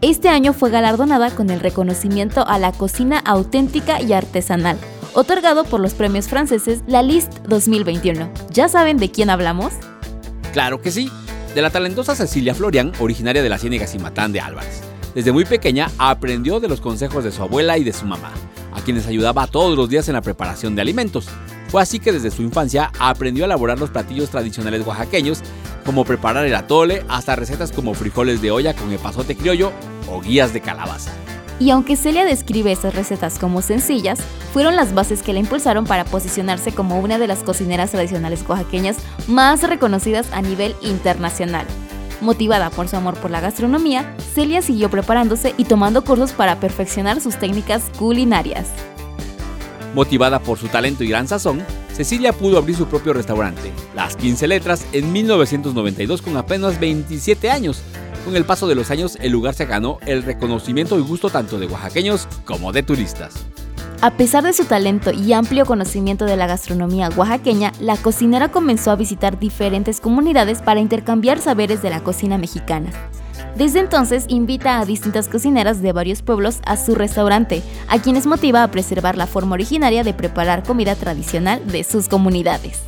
Este 0.00 0.28
año 0.28 0.52
fue 0.52 0.70
galardonada 0.70 1.30
con 1.30 1.50
el 1.50 1.58
reconocimiento 1.58 2.46
a 2.46 2.58
la 2.58 2.70
cocina 2.70 3.18
auténtica 3.18 4.00
y 4.00 4.12
artesanal, 4.12 4.78
otorgado 5.12 5.64
por 5.64 5.80
los 5.80 5.94
premios 5.94 6.28
franceses 6.28 6.82
La 6.86 7.02
Liste 7.02 7.36
2021. 7.48 8.30
¿Ya 8.50 8.68
saben 8.68 8.98
de 8.98 9.10
quién 9.10 9.28
hablamos? 9.28 9.72
Claro 10.52 10.80
que 10.80 10.92
sí, 10.92 11.10
de 11.54 11.62
la 11.62 11.70
talentosa 11.70 12.14
Cecilia 12.14 12.54
Florian, 12.54 12.92
originaria 13.00 13.42
de 13.42 13.48
la 13.48 13.58
Ciénega 13.58 13.88
Cimatán 13.88 14.32
de 14.32 14.40
Álvarez. 14.40 14.82
Desde 15.16 15.32
muy 15.32 15.46
pequeña 15.46 15.90
aprendió 15.98 16.60
de 16.60 16.68
los 16.68 16.80
consejos 16.80 17.24
de 17.24 17.32
su 17.32 17.42
abuela 17.42 17.76
y 17.76 17.82
de 17.82 17.92
su 17.92 18.06
mamá 18.06 18.30
quienes 18.84 19.06
ayudaba 19.06 19.46
todos 19.46 19.76
los 19.76 19.88
días 19.88 20.08
en 20.08 20.14
la 20.14 20.20
preparación 20.20 20.76
de 20.76 20.82
alimentos. 20.82 21.26
Fue 21.68 21.82
así 21.82 21.98
que 21.98 22.12
desde 22.12 22.30
su 22.30 22.42
infancia 22.42 22.92
aprendió 23.00 23.44
a 23.44 23.46
elaborar 23.46 23.80
los 23.80 23.90
platillos 23.90 24.30
tradicionales 24.30 24.86
oaxaqueños, 24.86 25.40
como 25.84 26.04
preparar 26.04 26.46
el 26.46 26.54
atole, 26.54 27.04
hasta 27.08 27.34
recetas 27.34 27.72
como 27.72 27.94
frijoles 27.94 28.40
de 28.40 28.52
olla 28.52 28.74
con 28.74 28.92
epazote 28.92 29.36
criollo 29.36 29.72
o 30.08 30.20
guías 30.20 30.52
de 30.52 30.60
calabaza. 30.60 31.10
Y 31.60 31.70
aunque 31.70 31.96
Celia 31.96 32.24
describe 32.24 32.72
esas 32.72 32.94
recetas 32.94 33.38
como 33.38 33.62
sencillas, 33.62 34.18
fueron 34.52 34.76
las 34.76 34.94
bases 34.94 35.22
que 35.22 35.32
la 35.32 35.38
impulsaron 35.38 35.84
para 35.84 36.04
posicionarse 36.04 36.72
como 36.72 36.98
una 36.98 37.18
de 37.18 37.26
las 37.26 37.42
cocineras 37.42 37.90
tradicionales 37.90 38.44
oaxaqueñas 38.48 38.96
más 39.28 39.62
reconocidas 39.62 40.26
a 40.32 40.42
nivel 40.42 40.74
internacional. 40.82 41.66
Motivada 42.20 42.70
por 42.70 42.88
su 42.88 42.96
amor 42.96 43.14
por 43.14 43.30
la 43.30 43.40
gastronomía, 43.40 44.14
Celia 44.34 44.62
siguió 44.62 44.90
preparándose 44.90 45.54
y 45.56 45.64
tomando 45.64 46.02
cursos 46.02 46.32
para 46.32 46.58
perfeccionar 46.58 47.20
sus 47.20 47.36
técnicas 47.36 47.84
culinarias. 47.96 48.66
Motivada 49.94 50.40
por 50.40 50.58
su 50.58 50.66
talento 50.66 51.04
y 51.04 51.08
gran 51.08 51.28
sazón, 51.28 51.62
Cecilia 51.92 52.32
pudo 52.32 52.58
abrir 52.58 52.74
su 52.74 52.86
propio 52.86 53.12
restaurante, 53.12 53.70
Las 53.94 54.16
15 54.16 54.48
Letras, 54.48 54.86
en 54.92 55.12
1992 55.12 56.20
con 56.20 56.36
apenas 56.36 56.80
27 56.80 57.48
años. 57.48 57.80
Con 58.24 58.34
el 58.34 58.44
paso 58.44 58.66
de 58.66 58.74
los 58.74 58.90
años, 58.90 59.16
el 59.20 59.30
lugar 59.30 59.54
se 59.54 59.66
ganó 59.66 59.98
el 60.04 60.24
reconocimiento 60.24 60.98
y 60.98 61.02
gusto 61.02 61.30
tanto 61.30 61.60
de 61.60 61.66
oaxaqueños 61.66 62.26
como 62.44 62.72
de 62.72 62.82
turistas. 62.82 63.34
A 64.00 64.10
pesar 64.10 64.42
de 64.42 64.52
su 64.52 64.64
talento 64.64 65.12
y 65.12 65.32
amplio 65.32 65.64
conocimiento 65.64 66.24
de 66.24 66.36
la 66.36 66.48
gastronomía 66.48 67.08
oaxaqueña, 67.16 67.70
la 67.78 67.96
cocinera 67.96 68.50
comenzó 68.50 68.90
a 68.90 68.96
visitar 68.96 69.38
diferentes 69.38 70.00
comunidades 70.00 70.60
para 70.60 70.80
intercambiar 70.80 71.38
saberes 71.38 71.82
de 71.82 71.90
la 71.90 72.02
cocina 72.02 72.36
mexicana. 72.36 72.90
Desde 73.56 73.78
entonces 73.78 74.24
invita 74.26 74.80
a 74.80 74.84
distintas 74.84 75.28
cocineras 75.28 75.80
de 75.80 75.92
varios 75.92 76.22
pueblos 76.22 76.58
a 76.66 76.76
su 76.76 76.96
restaurante, 76.96 77.62
a 77.86 78.02
quienes 78.02 78.26
motiva 78.26 78.64
a 78.64 78.70
preservar 78.70 79.16
la 79.16 79.28
forma 79.28 79.54
originaria 79.54 80.02
de 80.02 80.12
preparar 80.12 80.64
comida 80.64 80.96
tradicional 80.96 81.64
de 81.70 81.84
sus 81.84 82.08
comunidades. 82.08 82.80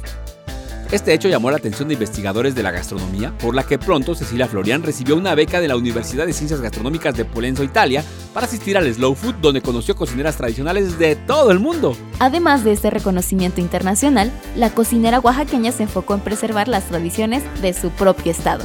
Este 0.91 1.13
hecho 1.13 1.29
llamó 1.29 1.51
la 1.51 1.57
atención 1.57 1.89
de 1.89 1.95
investigadores 1.95 2.55
de 2.55 2.63
la 2.63 2.71
gastronomía, 2.71 3.33
por 3.39 3.55
la 3.55 3.65
que 3.65 3.79
pronto 3.79 4.15
Cecilia 4.15 4.47
Florian 4.47 4.85
recibió 4.85 5.17
una 5.17 5.35
beca 5.35 5.61
de 5.61 5.67
la 5.67 5.77
Universidad 5.77 6.27
de 6.27 6.33
Ciencias 6.33 6.61
Gastronómicas 6.61 7.17
de 7.17 7.25
Polenzo, 7.25 7.65
Italia, 7.65 8.05
para 8.33 8.47
asistir 8.47 8.77
al 8.77 8.93
Slow 8.93 9.15
Food, 9.15 9.37
donde 9.41 9.63
conoció 9.63 9.97
cocineras 9.97 10.37
tradicionales 10.37 10.97
de 10.99 11.17
todo 11.17 11.51
el 11.51 11.59
mundo. 11.59 11.97
Además 12.21 12.63
de 12.63 12.73
este 12.73 12.91
reconocimiento 12.91 13.61
internacional, 13.61 14.31
la 14.57 14.71
cocinera 14.71 15.19
oaxaqueña 15.19 15.73
se 15.73 15.85
enfocó 15.85 16.15
en 16.15 16.21
preservar 16.21 16.69
las 16.69 16.85
tradiciones 16.85 17.43
de 17.63 17.73
su 17.73 17.91
propio 17.91 18.31
estado. 18.31 18.65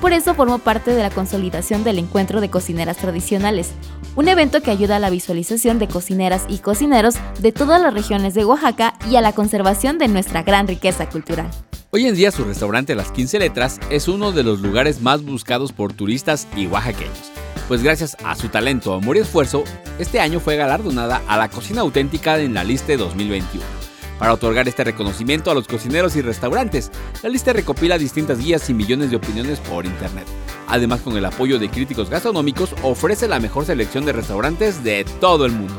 Por 0.00 0.14
eso 0.14 0.34
formó 0.34 0.58
parte 0.58 0.92
de 0.92 1.02
la 1.02 1.10
consolidación 1.10 1.84
del 1.84 1.98
Encuentro 1.98 2.40
de 2.40 2.48
Cocineras 2.48 2.96
Tradicionales, 2.96 3.72
un 4.16 4.28
evento 4.28 4.62
que 4.62 4.70
ayuda 4.70 4.96
a 4.96 4.98
la 4.98 5.10
visualización 5.10 5.78
de 5.78 5.88
cocineras 5.88 6.46
y 6.48 6.58
cocineros 6.58 7.16
de 7.38 7.52
todas 7.52 7.82
las 7.82 7.92
regiones 7.92 8.32
de 8.32 8.46
Oaxaca 8.46 8.94
y 9.10 9.16
a 9.16 9.20
la 9.20 9.32
conservación 9.32 9.98
de 9.98 10.08
nuestra 10.08 10.42
gran 10.42 10.66
riqueza 10.66 11.06
cultural. 11.08 11.50
Hoy 11.90 12.06
en 12.06 12.14
día 12.14 12.30
su 12.30 12.44
restaurante 12.44 12.94
Las 12.94 13.12
15 13.12 13.40
Letras 13.40 13.78
es 13.90 14.08
uno 14.08 14.32
de 14.32 14.42
los 14.42 14.60
lugares 14.60 15.02
más 15.02 15.22
buscados 15.22 15.72
por 15.72 15.92
turistas 15.92 16.48
y 16.56 16.66
oaxaqueños, 16.66 17.30
pues 17.68 17.82
gracias 17.82 18.16
a 18.24 18.36
su 18.36 18.48
talento, 18.48 18.94
amor 18.94 19.18
y 19.18 19.20
esfuerzo, 19.20 19.64
este 19.98 20.20
año 20.20 20.40
fue 20.40 20.56
galardonada 20.56 21.20
a 21.28 21.36
la 21.36 21.48
cocina 21.48 21.82
auténtica 21.82 22.38
en 22.38 22.54
la 22.54 22.64
lista 22.64 22.96
2021 22.96 23.79
para 24.20 24.34
otorgar 24.34 24.68
este 24.68 24.84
reconocimiento 24.84 25.50
a 25.50 25.54
los 25.54 25.66
cocineros 25.66 26.14
y 26.14 26.20
restaurantes. 26.20 26.92
La 27.22 27.30
lista 27.30 27.54
recopila 27.54 27.96
distintas 27.96 28.38
guías 28.38 28.68
y 28.68 28.74
millones 28.74 29.10
de 29.10 29.16
opiniones 29.16 29.58
por 29.60 29.86
internet. 29.86 30.26
Además, 30.68 31.00
con 31.00 31.16
el 31.16 31.24
apoyo 31.24 31.58
de 31.58 31.70
críticos 31.70 32.10
gastronómicos, 32.10 32.74
ofrece 32.82 33.26
la 33.26 33.40
mejor 33.40 33.64
selección 33.64 34.04
de 34.04 34.12
restaurantes 34.12 34.84
de 34.84 35.06
todo 35.20 35.46
el 35.46 35.52
mundo. 35.52 35.74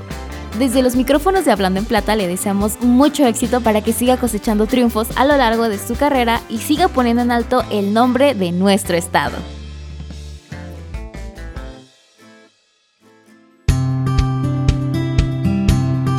Desde 0.57 0.81
los 0.81 0.95
micrófonos 0.95 1.45
de 1.45 1.51
Hablando 1.51 1.79
en 1.79 1.85
Plata 1.85 2.15
le 2.15 2.27
deseamos 2.27 2.81
mucho 2.81 3.27
éxito 3.27 3.61
para 3.61 3.81
que 3.81 3.93
siga 3.93 4.17
cosechando 4.17 4.65
triunfos 4.65 5.07
a 5.15 5.25
lo 5.25 5.37
largo 5.37 5.69
de 5.69 5.77
su 5.77 5.95
carrera 5.95 6.41
y 6.49 6.57
siga 6.57 6.87
poniendo 6.87 7.21
en 7.21 7.29
alto 7.29 7.63
el 7.69 7.93
nombre 7.93 8.33
de 8.33 8.51
nuestro 8.51 8.97
estado. 8.97 9.37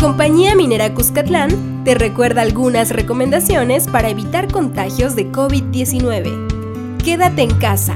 Compañía 0.03 0.57
Minera 0.57 0.93
Cuscatlán 0.93 1.85
te 1.85 1.95
recuerda 1.95 2.43
algunas 2.43 2.91
recomendaciones 2.91 3.87
para 3.87 4.09
evitar 4.09 4.51
contagios 4.51 5.15
de 5.15 5.31
COVID-19. 5.31 6.99
Quédate 7.05 7.43
en 7.43 7.55
casa. 7.55 7.95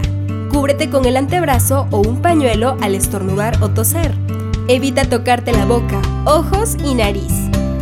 Cúbrete 0.53 0.89
con 0.89 1.05
el 1.07 1.17
antebrazo 1.17 1.89
o 1.91 1.99
un 1.99 2.23
pañuelo 2.23 2.77
al 2.81 2.95
estornudar 2.95 3.61
o 3.61 3.71
toser. 3.71 4.15
Evita 4.69 5.05
tocarte 5.07 5.51
la 5.51 5.67
boca, 5.67 6.01
ojos 6.27 6.77
y 6.85 6.95
nariz. 6.95 7.33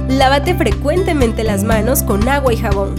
Lávate 0.09 0.54
frecuentemente 0.54 1.45
las 1.45 1.62
manos 1.62 2.02
con 2.02 2.26
agua 2.26 2.54
y 2.54 2.57
jabón. 2.57 2.95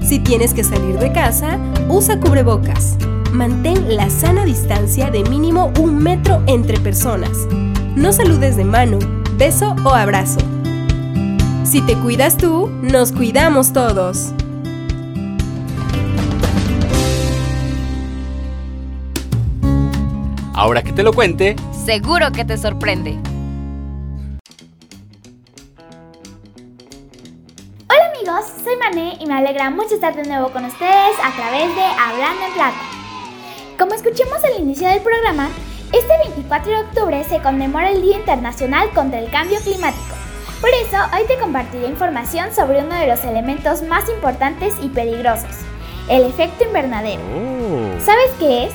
Si 0.00 0.20
tienes 0.20 0.54
que 0.54 0.62
salir 0.62 0.96
de 1.00 1.10
casa, 1.10 1.58
usa 1.88 2.20
cubrebocas. 2.20 2.96
Mantén 3.32 3.96
la 3.96 4.08
sana 4.10 4.44
distancia 4.44 5.10
de 5.10 5.24
mínimo 5.24 5.72
un 5.80 5.98
metro 5.98 6.40
entre 6.46 6.78
personas. 6.78 7.48
No 7.96 8.12
saludes 8.12 8.56
de 8.56 8.64
mano, 8.64 9.00
beso 9.36 9.74
o 9.84 9.88
abrazo. 9.88 10.38
Si 11.68 11.82
te 11.82 11.94
cuidas 11.98 12.38
tú, 12.38 12.68
nos 12.80 13.12
cuidamos 13.12 13.74
todos. 13.74 14.32
Ahora 20.54 20.82
que 20.82 20.92
te 20.92 21.02
lo 21.02 21.12
cuente, 21.12 21.56
seguro 21.84 22.32
que 22.32 22.46
te 22.46 22.56
sorprende. 22.56 23.18
Hola 27.90 28.12
amigos, 28.14 28.46
soy 28.64 28.76
Mané 28.76 29.18
y 29.20 29.26
me 29.26 29.34
alegra 29.34 29.68
mucho 29.68 29.96
estar 29.96 30.16
de 30.16 30.24
nuevo 30.24 30.48
con 30.48 30.64
ustedes 30.64 31.16
a 31.22 31.36
través 31.36 31.68
de 31.76 31.82
Hablando 31.82 32.46
en 32.46 32.52
Plata. 32.54 32.80
Como 33.78 33.92
escuchemos 33.92 34.42
al 34.42 34.62
inicio 34.62 34.88
del 34.88 35.02
programa, 35.02 35.50
este 35.92 36.16
24 36.30 36.72
de 36.72 36.78
octubre 36.78 37.24
se 37.24 37.42
conmemora 37.42 37.90
el 37.90 38.00
Día 38.00 38.16
Internacional 38.16 38.88
contra 38.94 39.20
el 39.20 39.30
Cambio 39.30 39.58
Climático. 39.60 40.17
Por 40.60 40.70
eso, 40.70 40.96
hoy 41.16 41.24
te 41.28 41.38
compartiré 41.38 41.86
información 41.86 42.52
sobre 42.52 42.82
uno 42.82 42.92
de 42.96 43.06
los 43.06 43.22
elementos 43.24 43.82
más 43.82 44.08
importantes 44.08 44.74
y 44.82 44.88
peligrosos, 44.88 45.50
el 46.08 46.24
efecto 46.24 46.64
invernadero. 46.64 47.22
Oh. 47.32 48.00
¿Sabes 48.04 48.30
qué 48.40 48.64
es? 48.64 48.72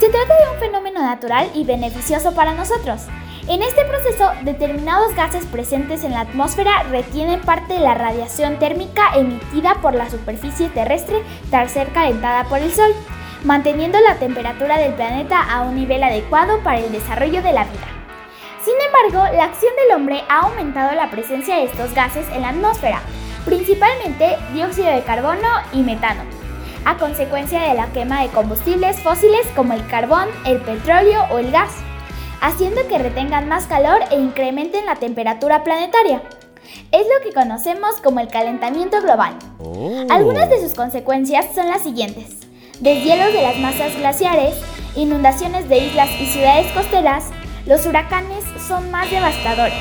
Se 0.00 0.10
trata 0.10 0.34
de 0.36 0.52
un 0.52 0.58
fenómeno 0.60 1.00
natural 1.00 1.50
y 1.54 1.64
beneficioso 1.64 2.34
para 2.34 2.52
nosotros. 2.52 3.06
En 3.48 3.62
este 3.62 3.86
proceso, 3.86 4.30
determinados 4.42 5.14
gases 5.14 5.46
presentes 5.46 6.04
en 6.04 6.12
la 6.12 6.20
atmósfera 6.20 6.82
retienen 6.90 7.40
parte 7.40 7.72
de 7.72 7.80
la 7.80 7.94
radiación 7.94 8.58
térmica 8.58 9.14
emitida 9.16 9.76
por 9.80 9.94
la 9.94 10.10
superficie 10.10 10.68
terrestre 10.68 11.22
tras 11.48 11.72
ser 11.72 11.88
calentada 11.88 12.44
por 12.44 12.58
el 12.58 12.70
Sol, 12.70 12.92
manteniendo 13.44 13.98
la 14.00 14.16
temperatura 14.16 14.76
del 14.76 14.92
planeta 14.92 15.40
a 15.40 15.62
un 15.62 15.74
nivel 15.74 16.02
adecuado 16.02 16.62
para 16.62 16.80
el 16.80 16.92
desarrollo 16.92 17.40
de 17.40 17.54
la 17.54 17.64
vida. 17.64 17.97
Sin 18.68 18.76
embargo, 18.82 19.34
la 19.34 19.44
acción 19.44 19.72
del 19.76 19.96
hombre 19.96 20.24
ha 20.28 20.40
aumentado 20.40 20.94
la 20.94 21.10
presencia 21.10 21.56
de 21.56 21.64
estos 21.64 21.94
gases 21.94 22.26
en 22.34 22.42
la 22.42 22.50
atmósfera, 22.50 23.00
principalmente 23.46 24.36
dióxido 24.52 24.88
de 24.88 25.00
carbono 25.04 25.48
y 25.72 25.80
metano, 25.80 26.20
a 26.84 26.98
consecuencia 26.98 27.62
de 27.62 27.72
la 27.72 27.86
quema 27.92 28.20
de 28.20 28.28
combustibles 28.28 29.00
fósiles 29.00 29.46
como 29.56 29.72
el 29.72 29.86
carbón, 29.86 30.28
el 30.44 30.60
petróleo 30.60 31.24
o 31.30 31.38
el 31.38 31.50
gas, 31.50 31.70
haciendo 32.42 32.86
que 32.88 32.98
retengan 32.98 33.48
más 33.48 33.66
calor 33.66 34.00
e 34.10 34.16
incrementen 34.16 34.84
la 34.84 34.96
temperatura 34.96 35.64
planetaria. 35.64 36.20
Es 36.92 37.06
lo 37.06 37.24
que 37.24 37.32
conocemos 37.32 37.94
como 38.02 38.20
el 38.20 38.28
calentamiento 38.28 39.00
global. 39.00 39.38
Algunas 40.10 40.50
de 40.50 40.60
sus 40.60 40.74
consecuencias 40.74 41.46
son 41.54 41.68
las 41.68 41.84
siguientes. 41.84 42.40
Deshielos 42.80 43.32
de 43.32 43.40
las 43.40 43.56
masas 43.60 43.96
glaciares, 43.96 44.56
inundaciones 44.94 45.70
de 45.70 45.78
islas 45.78 46.10
y 46.20 46.26
ciudades 46.26 46.70
costeras, 46.72 47.24
los 47.68 47.84
huracanes 47.84 48.44
son 48.66 48.90
más 48.90 49.10
devastadores. 49.10 49.76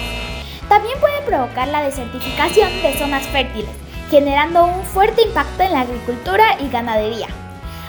También 0.68 1.00
pueden 1.00 1.24
provocar 1.26 1.70
la 1.70 1.84
desertificación 1.84 2.70
de 2.82 2.98
zonas 2.98 3.26
fértiles, 3.28 3.72
generando 4.10 4.66
un 4.66 4.84
fuerte 4.84 5.22
impacto 5.22 5.64
en 5.64 5.72
la 5.72 5.82
agricultura 5.82 6.58
y 6.60 6.70
ganadería. 6.70 7.28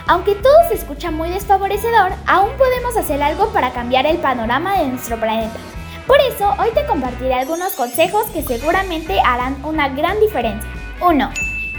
Aunque 0.07 0.37
todo 0.37 0.55
se 0.69 0.75
escucha 0.75 1.11
muy 1.11 1.31
desfavorecedor, 1.31 2.13
aún 2.29 2.51
podemos 2.57 2.97
hacer 2.97 3.21
algo 3.21 3.49
para 3.53 3.73
cambiar 3.73 4.07
el 4.07 4.19
panorama 4.19 4.79
de 4.79 4.87
nuestro 4.87 5.19
planeta. 5.19 5.59
Por 6.07 6.21
eso, 6.21 6.55
hoy 6.61 6.69
te 6.75 6.87
compartiré 6.87 7.35
algunos 7.35 7.73
consejos 7.73 8.27
que 8.27 8.43
seguramente 8.43 9.21
harán 9.21 9.57
una 9.65 9.89
gran 9.89 10.21
diferencia. 10.21 10.71
1. 11.01 11.31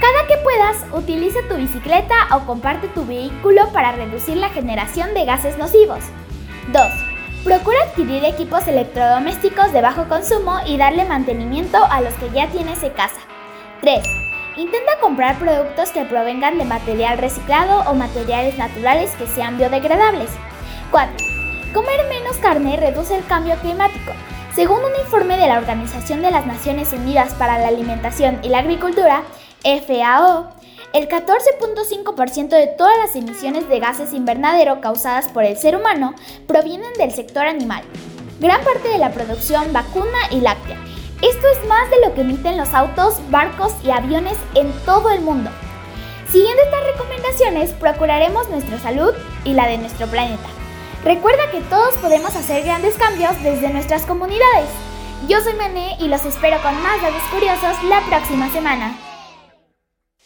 Cada 0.02 0.28
que 0.28 0.38
puedas, 0.44 0.76
utiliza 0.94 1.40
tu 1.48 1.56
bicicleta 1.56 2.36
o 2.36 2.46
comparte 2.46 2.90
tu 2.90 3.06
vehículo 3.06 3.72
para 3.72 3.94
reducir 3.94 4.36
la 4.36 4.50
generación 4.50 5.14
de 5.14 5.24
gases 5.24 5.58
nocivos. 5.58 6.04
2. 6.74 7.09
Procura 7.44 7.78
adquirir 7.84 8.26
equipos 8.26 8.68
electrodomésticos 8.68 9.72
de 9.72 9.82
bajo 9.82 10.10
consumo 10.10 10.60
y 10.66 10.78
darle 10.78 11.06
mantenimiento 11.06 11.78
a 11.90 12.02
los 12.02 12.14
que 12.16 12.30
ya 12.32 12.48
tienes 12.48 12.84
en 12.84 12.92
casa. 12.92 13.22
3. 13.82 14.04
Intenta 14.58 15.00
comprar 15.00 15.40
productos 15.40 15.92
que 15.92 16.04
provengan 16.04 16.58
de 16.58 16.66
material 16.66 17.18
reciclado 17.18 17.90
o 17.90 17.94
materiales 17.94 18.58
naturales 18.58 19.12
que 19.18 19.26
sean 19.26 19.58
biodegradables. 19.58 20.30
4. 20.92 21.16
Comer 21.74 22.10
menos 22.10 22.36
carne 22.38 22.76
reduce 22.76 23.16
el 23.16 23.26
cambio 23.26 23.56
climático. 23.56 24.12
Según 24.54 24.80
un 24.80 25.00
informe 25.02 25.38
de 25.38 25.48
la 25.48 25.60
Organización 25.60 26.22
de 26.22 26.32
las 26.32 26.46
Naciones 26.46 26.92
Unidas 26.92 27.34
para 27.36 27.58
la 27.58 27.70
Alimentación 27.70 28.40
y 28.44 28.50
la 28.50 28.60
Agricultura, 28.60 29.24
FAO, 29.64 30.52
el 30.94 31.08
14.5% 31.08 32.50
de 32.50 32.68
todas 32.68 32.98
las 32.98 33.16
emisiones 33.16 33.70
de 33.70 33.80
gases 33.80 34.14
invernadero 34.14 34.82
causadas 34.82 35.28
por 35.30 35.44
el 35.44 35.58
ser 35.58 35.76
humano 35.76 36.16
provienen 36.48 36.94
del 36.94 37.12
sector 37.12 37.46
animal. 37.46 37.84
Gran 38.40 38.64
parte 38.64 38.90
de 38.90 38.98
la 38.98 39.12
producción 39.12 39.72
vacuna 39.74 40.18
y 40.32 40.42
láctea. 40.42 40.78
Esto 41.22 41.48
es 41.50 41.68
más 41.68 41.90
de 41.90 42.00
lo 42.08 42.14
que 42.14 42.22
emiten 42.22 42.58
los 42.58 42.74
autos, 42.74 43.20
barcos 43.30 43.74
y 43.84 43.92
aviones 43.92 44.38
en 44.56 44.72
todo 44.86 45.12
el 45.12 45.22
mundo. 45.22 45.52
Siguiendo 46.32 46.62
estas 46.64 46.84
recomendaciones, 46.86 47.72
procuraremos 47.72 48.50
nuestra 48.50 48.80
salud 48.80 49.14
y 49.44 49.54
la 49.54 49.68
de 49.68 49.78
nuestro 49.80 50.08
planeta. 50.08 50.48
Recuerda 51.04 51.52
que 51.52 51.62
todos 51.62 51.96
podemos 51.98 52.36
hacer 52.36 52.64
grandes 52.64 52.96
cambios 52.96 53.32
desde 53.44 53.70
nuestras 53.70 54.04
comunidades. 54.06 54.70
Yo 55.28 55.42
soy 55.42 55.54
Mané 55.54 55.98
y 56.00 56.08
los 56.08 56.24
espero 56.26 56.62
con 56.62 56.82
más 56.82 57.02
datos 57.02 57.24
curiosos 57.32 57.84
la 57.90 58.02
próxima 58.02 58.50
semana. 58.52 59.09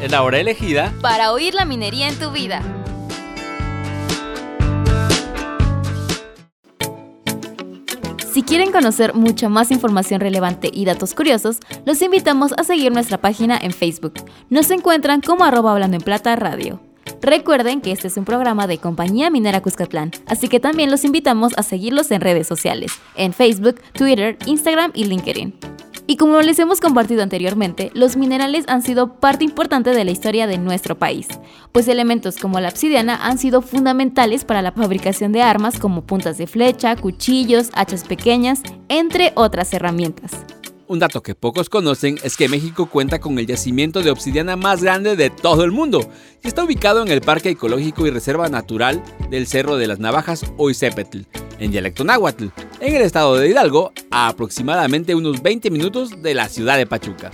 Es 0.00 0.10
la 0.10 0.22
hora 0.22 0.38
elegida 0.38 0.94
Para 1.02 1.30
oír 1.30 1.54
la 1.54 1.66
minería 1.66 2.08
en 2.08 2.18
tu 2.18 2.30
vida. 2.30 2.62
Si 8.32 8.42
quieren 8.42 8.72
conocer 8.72 9.12
mucha 9.12 9.50
más 9.50 9.70
información 9.70 10.20
relevante 10.20 10.70
y 10.72 10.86
datos 10.86 11.14
curiosos, 11.14 11.58
los 11.84 12.00
invitamos 12.00 12.52
a 12.56 12.64
seguir 12.64 12.92
nuestra 12.92 13.18
página 13.18 13.58
en 13.60 13.72
Facebook. 13.72 14.14
Nos 14.48 14.70
encuentran 14.70 15.20
como 15.20 15.44
arroba 15.44 15.72
hablando 15.72 15.96
en 15.96 16.02
plata 16.02 16.34
radio. 16.36 16.80
Recuerden 17.20 17.82
que 17.82 17.92
este 17.92 18.08
es 18.08 18.16
un 18.16 18.24
programa 18.24 18.66
de 18.66 18.78
Compañía 18.78 19.28
Minera 19.28 19.60
Cuscatlán, 19.60 20.12
así 20.26 20.48
que 20.48 20.60
también 20.60 20.90
los 20.90 21.04
invitamos 21.04 21.52
a 21.58 21.62
seguirlos 21.62 22.10
en 22.12 22.22
redes 22.22 22.46
sociales, 22.46 22.92
en 23.16 23.34
Facebook, 23.34 23.80
Twitter, 23.92 24.38
Instagram 24.46 24.92
y 24.94 25.04
LinkedIn. 25.04 25.58
Y 26.10 26.16
como 26.16 26.40
les 26.40 26.58
hemos 26.58 26.80
compartido 26.80 27.22
anteriormente, 27.22 27.92
los 27.94 28.16
minerales 28.16 28.64
han 28.66 28.82
sido 28.82 29.20
parte 29.20 29.44
importante 29.44 29.90
de 29.90 30.04
la 30.04 30.10
historia 30.10 30.48
de 30.48 30.58
nuestro 30.58 30.98
país, 30.98 31.28
pues 31.70 31.86
elementos 31.86 32.36
como 32.36 32.58
la 32.58 32.68
obsidiana 32.68 33.14
han 33.28 33.38
sido 33.38 33.62
fundamentales 33.62 34.44
para 34.44 34.60
la 34.60 34.72
fabricación 34.72 35.30
de 35.30 35.42
armas 35.42 35.78
como 35.78 36.02
puntas 36.02 36.36
de 36.36 36.48
flecha, 36.48 36.96
cuchillos, 36.96 37.70
hachas 37.74 38.02
pequeñas, 38.02 38.60
entre 38.88 39.30
otras 39.36 39.72
herramientas. 39.72 40.32
Un 40.90 40.98
dato 40.98 41.22
que 41.22 41.36
pocos 41.36 41.68
conocen 41.68 42.18
es 42.24 42.36
que 42.36 42.48
México 42.48 42.86
cuenta 42.86 43.20
con 43.20 43.38
el 43.38 43.46
yacimiento 43.46 44.02
de 44.02 44.10
obsidiana 44.10 44.56
más 44.56 44.82
grande 44.82 45.14
de 45.14 45.30
todo 45.30 45.62
el 45.62 45.70
mundo 45.70 46.00
y 46.42 46.48
está 46.48 46.64
ubicado 46.64 47.00
en 47.02 47.12
el 47.12 47.20
Parque 47.20 47.50
Ecológico 47.50 48.08
y 48.08 48.10
Reserva 48.10 48.48
Natural 48.48 49.00
del 49.30 49.46
Cerro 49.46 49.76
de 49.76 49.86
las 49.86 50.00
Navajas 50.00 50.44
o 50.56 50.68
Izepetl, 50.68 51.20
en 51.60 51.70
dialecto 51.70 52.02
náhuatl, 52.02 52.46
en 52.80 52.96
el 52.96 53.02
estado 53.02 53.36
de 53.36 53.48
Hidalgo, 53.48 53.92
a 54.10 54.26
aproximadamente 54.26 55.14
unos 55.14 55.42
20 55.42 55.70
minutos 55.70 56.22
de 56.22 56.34
la 56.34 56.48
ciudad 56.48 56.76
de 56.76 56.86
Pachuca. 56.86 57.30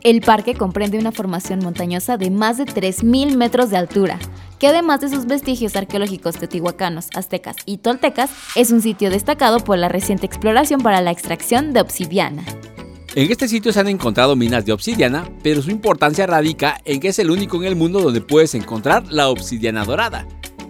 El 0.00 0.22
parque 0.22 0.54
comprende 0.54 0.98
una 0.98 1.12
formación 1.12 1.58
montañosa 1.58 2.16
de 2.16 2.30
más 2.30 2.56
de 2.56 2.64
3.000 2.64 3.36
metros 3.36 3.68
de 3.68 3.76
altura, 3.76 4.18
que 4.58 4.66
además 4.66 5.02
de 5.02 5.10
sus 5.10 5.26
vestigios 5.26 5.76
arqueológicos 5.76 6.36
teotihuacanos, 6.38 7.08
aztecas 7.14 7.56
y 7.66 7.76
toltecas, 7.78 8.30
es 8.54 8.70
un 8.70 8.80
sitio 8.80 9.10
destacado 9.10 9.58
por 9.58 9.76
la 9.76 9.90
reciente 9.90 10.24
exploración 10.24 10.80
para 10.80 11.02
la 11.02 11.10
extracción 11.10 11.74
de 11.74 11.82
obsidiana. 11.82 12.44
En 13.18 13.32
este 13.32 13.48
sitio 13.48 13.72
se 13.72 13.80
han 13.80 13.88
encontrado 13.88 14.36
minas 14.36 14.64
de 14.64 14.70
obsidiana, 14.70 15.28
pero 15.42 15.60
su 15.60 15.72
importancia 15.72 16.24
radica 16.24 16.80
en 16.84 17.00
que 17.00 17.08
es 17.08 17.18
el 17.18 17.32
único 17.32 17.56
en 17.56 17.64
el 17.64 17.74
mundo 17.74 18.00
donde 18.00 18.20
puedes 18.20 18.54
encontrar 18.54 19.08
la 19.10 19.28
obsidiana 19.28 19.84
dorada. 19.84 20.24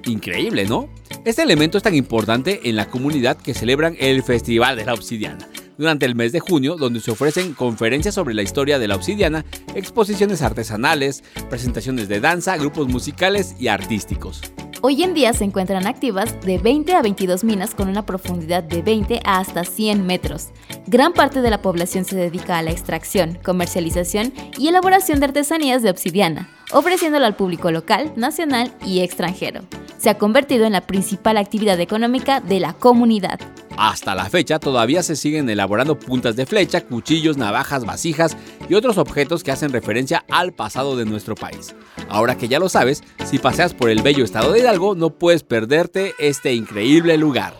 Increíble, 0.06 0.64
¿no? 0.64 0.88
Este 1.26 1.42
elemento 1.42 1.76
es 1.76 1.84
tan 1.84 1.94
importante 1.94 2.60
en 2.70 2.76
la 2.76 2.88
comunidad 2.88 3.36
que 3.36 3.52
celebran 3.52 3.96
el 4.00 4.22
Festival 4.22 4.78
de 4.78 4.86
la 4.86 4.94
Obsidiana 4.94 5.46
durante 5.76 6.06
el 6.06 6.14
mes 6.14 6.32
de 6.32 6.40
junio, 6.40 6.76
donde 6.76 7.00
se 7.00 7.10
ofrecen 7.10 7.52
conferencias 7.52 8.14
sobre 8.14 8.32
la 8.32 8.42
historia 8.42 8.78
de 8.78 8.88
la 8.88 8.96
obsidiana, 8.96 9.44
exposiciones 9.74 10.40
artesanales, 10.40 11.22
presentaciones 11.50 12.08
de 12.08 12.20
danza, 12.20 12.56
grupos 12.56 12.88
musicales 12.88 13.56
y 13.60 13.68
artísticos. 13.68 14.40
Hoy 14.80 15.02
en 15.02 15.12
día 15.12 15.32
se 15.32 15.42
encuentran 15.42 15.88
activas 15.88 16.40
de 16.42 16.58
20 16.58 16.94
a 16.94 17.02
22 17.02 17.42
minas 17.42 17.74
con 17.74 17.88
una 17.88 18.06
profundidad 18.06 18.62
de 18.62 18.80
20 18.80 19.20
a 19.24 19.40
hasta 19.40 19.64
100 19.64 20.06
metros. 20.06 20.50
Gran 20.86 21.12
parte 21.12 21.42
de 21.42 21.50
la 21.50 21.62
población 21.62 22.04
se 22.04 22.14
dedica 22.14 22.58
a 22.58 22.62
la 22.62 22.70
extracción, 22.70 23.38
comercialización 23.42 24.32
y 24.56 24.68
elaboración 24.68 25.18
de 25.18 25.26
artesanías 25.26 25.82
de 25.82 25.90
obsidiana, 25.90 26.48
ofreciéndola 26.70 27.26
al 27.26 27.34
público 27.34 27.72
local, 27.72 28.12
nacional 28.14 28.72
y 28.86 29.00
extranjero. 29.00 29.62
Se 29.98 30.10
ha 30.10 30.18
convertido 30.18 30.64
en 30.64 30.74
la 30.74 30.86
principal 30.86 31.38
actividad 31.38 31.80
económica 31.80 32.40
de 32.40 32.60
la 32.60 32.72
comunidad. 32.72 33.40
Hasta 33.78 34.16
la 34.16 34.28
fecha 34.28 34.58
todavía 34.58 35.04
se 35.04 35.14
siguen 35.14 35.48
elaborando 35.48 35.96
puntas 35.96 36.34
de 36.34 36.46
flecha, 36.46 36.80
cuchillos, 36.84 37.36
navajas, 37.36 37.84
vasijas 37.84 38.36
y 38.68 38.74
otros 38.74 38.98
objetos 38.98 39.44
que 39.44 39.52
hacen 39.52 39.72
referencia 39.72 40.24
al 40.28 40.52
pasado 40.52 40.96
de 40.96 41.04
nuestro 41.04 41.36
país. 41.36 41.76
Ahora 42.08 42.36
que 42.36 42.48
ya 42.48 42.58
lo 42.58 42.68
sabes, 42.68 43.04
si 43.24 43.38
paseas 43.38 43.74
por 43.74 43.88
el 43.88 44.02
bello 44.02 44.24
estado 44.24 44.50
de 44.50 44.58
Hidalgo 44.58 44.96
no 44.96 45.10
puedes 45.10 45.44
perderte 45.44 46.14
este 46.18 46.54
increíble 46.54 47.16
lugar. 47.18 47.54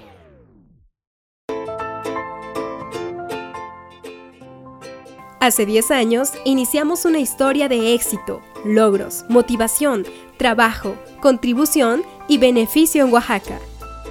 Hace 5.39 5.67
10 5.67 5.93
años 5.93 6.31
iniciamos 6.45 7.05
una 7.05 7.21
historia 7.21 7.69
de 7.69 7.95
éxito, 7.95 8.41
logros, 8.65 9.25
motivación, 9.29 10.05
trabajo, 10.37 10.97
contribución 11.23 12.03
y 12.27 12.39
beneficio 12.39 13.05
en 13.05 13.13
Oaxaca. 13.13 13.61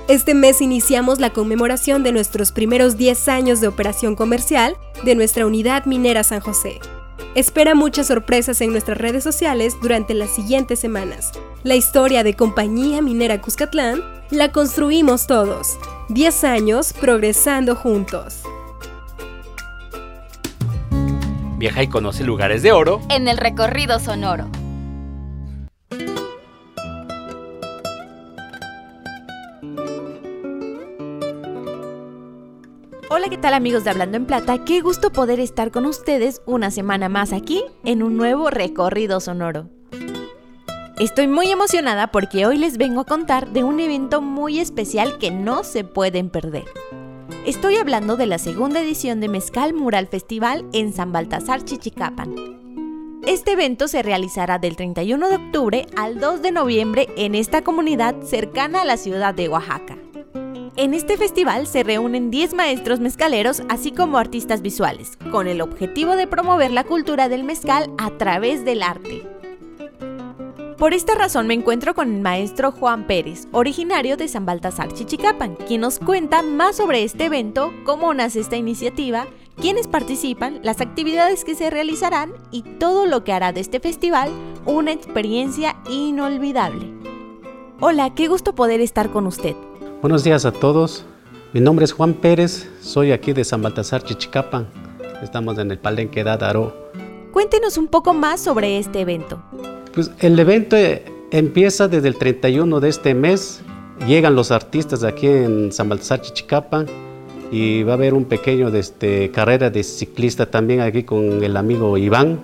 Este 0.07 0.33
mes 0.33 0.61
iniciamos 0.61 1.19
la 1.19 1.33
conmemoración 1.33 2.01
de 2.01 2.13
nuestros 2.13 2.53
primeros 2.53 2.95
10 2.95 3.27
años 3.27 3.59
de 3.59 3.67
operación 3.67 4.15
comercial 4.15 4.77
de 5.03 5.15
nuestra 5.15 5.45
unidad 5.45 5.83
minera 5.85 6.23
San 6.23 6.39
José. 6.39 6.79
Espera 7.35 7.75
muchas 7.75 8.07
sorpresas 8.07 8.61
en 8.61 8.71
nuestras 8.71 8.97
redes 8.97 9.21
sociales 9.21 9.75
durante 9.81 10.13
las 10.13 10.33
siguientes 10.33 10.79
semanas. 10.79 11.33
La 11.63 11.75
historia 11.75 12.23
de 12.23 12.35
Compañía 12.35 13.01
Minera 13.01 13.41
Cuscatlán 13.41 14.01
la 14.31 14.53
construimos 14.53 15.27
todos. 15.27 15.77
10 16.07 16.43
años 16.45 16.93
progresando 16.93 17.75
juntos. 17.75 18.43
Viaja 21.57 21.83
y 21.83 21.89
conoce 21.89 22.23
lugares 22.23 22.63
de 22.63 22.71
oro 22.71 23.01
En 23.09 23.27
el 23.27 23.37
recorrido 23.37 23.99
sonoro. 23.99 24.47
Hola, 33.09 33.29
¿qué 33.29 33.37
tal 33.37 33.53
amigos 33.53 33.83
de 33.83 33.89
Hablando 33.89 34.17
en 34.17 34.25
Plata? 34.25 34.63
Qué 34.65 34.81
gusto 34.81 35.11
poder 35.11 35.39
estar 35.39 35.71
con 35.71 35.85
ustedes 35.85 36.41
una 36.45 36.69
semana 36.69 37.09
más 37.09 37.33
aquí 37.33 37.63
en 37.83 38.03
un 38.03 38.17
nuevo 38.17 38.49
recorrido 38.49 39.19
sonoro. 39.19 39.69
Estoy 40.99 41.27
muy 41.27 41.49
emocionada 41.49 42.11
porque 42.11 42.45
hoy 42.45 42.57
les 42.57 42.77
vengo 42.77 43.01
a 43.01 43.05
contar 43.05 43.51
de 43.51 43.63
un 43.63 43.79
evento 43.79 44.21
muy 44.21 44.59
especial 44.59 45.17
que 45.17 45.31
no 45.31 45.63
se 45.63 45.83
pueden 45.83 46.29
perder. 46.29 46.65
Estoy 47.45 47.77
hablando 47.77 48.17
de 48.17 48.25
la 48.25 48.37
segunda 48.39 48.81
edición 48.81 49.19
de 49.21 49.29
Mezcal 49.29 49.73
Mural 49.73 50.07
Festival 50.07 50.65
en 50.73 50.93
San 50.93 51.11
Baltasar, 51.11 51.63
Chichicapan. 51.63 52.66
Este 53.25 53.53
evento 53.53 53.87
se 53.87 54.03
realizará 54.03 54.59
del 54.59 54.75
31 54.75 55.29
de 55.29 55.35
octubre 55.35 55.85
al 55.95 56.19
2 56.19 56.41
de 56.41 56.51
noviembre 56.51 57.07
en 57.17 57.35
esta 57.35 57.61
comunidad 57.61 58.21
cercana 58.23 58.81
a 58.81 58.85
la 58.85 58.97
ciudad 58.97 59.33
de 59.33 59.49
Oaxaca. 59.49 59.97
En 60.75 60.93
este 60.93 61.17
festival 61.17 61.67
se 61.67 61.83
reúnen 61.83 62.29
10 62.29 62.53
maestros 62.53 62.99
mezcaleros 62.99 63.63
así 63.67 63.91
como 63.91 64.17
artistas 64.17 64.61
visuales, 64.61 65.17
con 65.31 65.47
el 65.47 65.61
objetivo 65.61 66.15
de 66.15 66.27
promover 66.27 66.71
la 66.71 66.83
cultura 66.83 67.27
del 67.27 67.43
mezcal 67.43 67.91
a 67.97 68.11
través 68.11 68.63
del 68.63 68.83
arte. 68.83 69.23
Por 70.77 70.93
esta 70.93 71.15
razón 71.15 71.47
me 71.47 71.55
encuentro 71.55 71.95
con 71.95 72.13
el 72.13 72.21
maestro 72.21 72.71
Juan 72.71 73.07
Pérez, 73.07 73.47
originario 73.51 74.15
de 74.15 74.27
San 74.27 74.45
Baltasar 74.45 74.93
Chichicapan, 74.93 75.55
quien 75.55 75.81
nos 75.81 75.97
cuenta 75.97 76.43
más 76.43 76.75
sobre 76.75 77.03
este 77.03 77.25
evento, 77.25 77.73
cómo 77.83 78.13
nace 78.13 78.39
esta 78.39 78.57
iniciativa, 78.57 79.25
quiénes 79.59 79.87
participan, 79.87 80.59
las 80.63 80.81
actividades 80.81 81.43
que 81.43 81.55
se 81.55 81.69
realizarán 81.69 82.31
y 82.51 82.61
todo 82.61 83.05
lo 83.05 83.23
que 83.23 83.33
hará 83.33 83.51
de 83.51 83.61
este 83.61 83.79
festival 83.79 84.29
una 84.65 84.91
experiencia 84.91 85.75
inolvidable. 85.89 86.93
Hola, 87.79 88.13
qué 88.13 88.27
gusto 88.27 88.53
poder 88.53 88.81
estar 88.81 89.09
con 89.09 89.27
usted. 89.27 89.55
Buenos 90.01 90.23
días 90.23 90.45
a 90.45 90.51
todos. 90.51 91.05
Mi 91.53 91.61
nombre 91.61 91.85
es 91.85 91.93
Juan 91.93 92.13
Pérez, 92.13 92.69
soy 92.81 93.11
aquí 93.11 93.33
de 93.33 93.43
San 93.43 93.61
Baltasar, 93.61 94.03
Chichicapan. 94.03 94.67
Estamos 95.23 95.57
en 95.57 95.71
el 95.71 95.79
Palenque 95.79 96.23
de 96.23 96.29
Adaró. 96.29 96.91
Cuéntenos 97.31 97.77
un 97.77 97.87
poco 97.87 98.13
más 98.13 98.39
sobre 98.39 98.77
este 98.77 99.01
evento. 99.01 99.41
Pues 99.93 100.11
el 100.19 100.37
evento 100.37 100.75
eh, 100.75 101.05
empieza 101.31 101.87
desde 101.87 102.09
el 102.09 102.17
31 102.17 102.79
de 102.79 102.89
este 102.89 103.13
mes. 103.13 103.61
Llegan 104.05 104.35
los 104.35 104.51
artistas 104.51 105.03
aquí 105.03 105.27
en 105.27 105.71
San 105.71 105.89
Baltasar, 105.89 106.21
Chichicapan 106.21 107.06
y 107.51 107.83
va 107.83 107.93
a 107.93 107.95
haber 107.95 108.13
un 108.13 108.25
pequeño 108.25 108.67
este, 108.69 109.31
carrera 109.31 109.69
de 109.69 109.83
ciclista 109.83 110.49
también 110.49 110.81
aquí 110.81 111.03
con 111.03 111.43
el 111.43 111.55
amigo 111.57 111.97
Iván. 111.97 112.39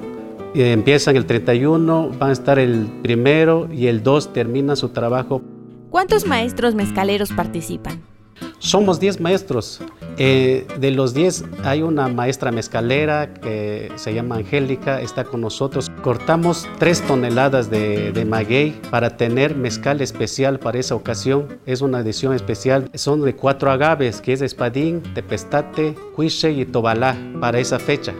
Empiezan 0.55 1.15
el 1.15 1.25
31, 1.25 2.11
van 2.19 2.29
a 2.29 2.33
estar 2.33 2.59
el 2.59 2.87
primero 3.01 3.67
y 3.71 3.87
el 3.87 4.03
2 4.03 4.33
termina 4.33 4.75
su 4.75 4.89
trabajo. 4.89 5.41
¿Cuántos 5.89 6.27
maestros 6.27 6.75
mezcaleros 6.75 7.31
participan? 7.31 8.12
Somos 8.59 8.99
10 8.99 9.19
maestros. 9.19 9.81
Eh, 10.17 10.67
de 10.79 10.91
los 10.91 11.13
10 11.13 11.45
hay 11.63 11.81
una 11.81 12.07
maestra 12.07 12.51
mezcalera 12.51 13.33
que 13.33 13.91
se 13.95 14.13
llama 14.13 14.35
Angélica, 14.35 15.01
está 15.01 15.23
con 15.23 15.41
nosotros. 15.41 15.91
Cortamos 16.01 16.67
3 16.79 17.01
toneladas 17.01 17.69
de, 17.69 18.11
de, 18.11 18.25
maguey 18.25 18.79
para 18.91 19.17
tener 19.17 19.55
mezcal 19.55 20.01
especial 20.01 20.59
para 20.59 20.79
esa 20.79 20.95
ocasión. 20.95 21.59
Es 21.65 21.81
una 21.81 21.99
edición 21.99 22.33
especial. 22.33 22.89
Son 22.93 23.21
de 23.21 23.35
cuatro 23.35 23.71
agaves, 23.71 24.21
que 24.21 24.33
es 24.33 24.41
espadín, 24.41 25.01
tepestate, 25.13 25.95
cuiche 26.15 26.51
y 26.51 26.65
tobalá 26.65 27.17
para 27.39 27.59
esa 27.59 27.79
fecha. 27.79 28.13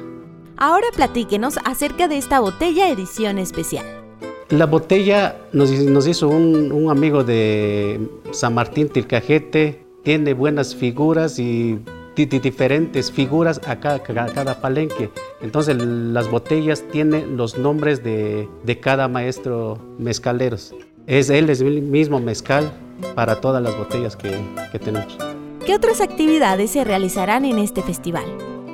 Ahora 0.58 0.88
platíquenos 0.96 1.58
acerca 1.66 2.08
de 2.08 2.18
esta 2.18 2.40
botella 2.40 2.90
edición 2.90 3.38
especial. 3.38 3.86
La 4.50 4.66
botella 4.66 5.36
nos, 5.52 5.72
nos 5.72 6.08
hizo 6.08 6.28
un, 6.30 6.72
un 6.72 6.92
amigo 6.92 7.24
de 7.24 8.00
San 8.32 8.54
Martín 8.54 8.90
Tilcajete, 8.90 9.84
tiene 10.04 10.34
buenas 10.34 10.76
figuras 10.76 11.40
y 11.40 11.80
diferentes 12.16 13.12
figuras 13.12 13.60
a 13.66 13.80
cada, 13.80 14.00
cada, 14.00 14.62
palenque. 14.62 15.10
Entonces 15.42 15.76
las 15.78 16.30
botellas 16.30 16.84
tienen 16.92 17.38
los 17.38 17.58
nombres 17.58 18.04
de, 18.04 18.48
de, 18.64 18.80
cada 18.80 19.08
maestro 19.08 19.80
mezcaleros. 19.98 20.76
Es 21.08 21.30
él, 21.30 21.50
es 21.50 21.62
el 21.62 21.82
mismo 21.82 22.20
mezcal 22.20 22.72
para 23.16 23.42
todas 23.42 23.64
las 23.64 23.76
botellas 23.76 24.16
que, 24.16 24.40
que 24.72 24.80
tenemos. 24.80 25.18
¿Qué 25.66 25.76
otras 25.76 26.02
actividades 26.02 26.72
se 26.72 26.84
realizarán 26.84 27.46
en 27.46 27.58
este 27.58 27.82
festival? 27.82 28.26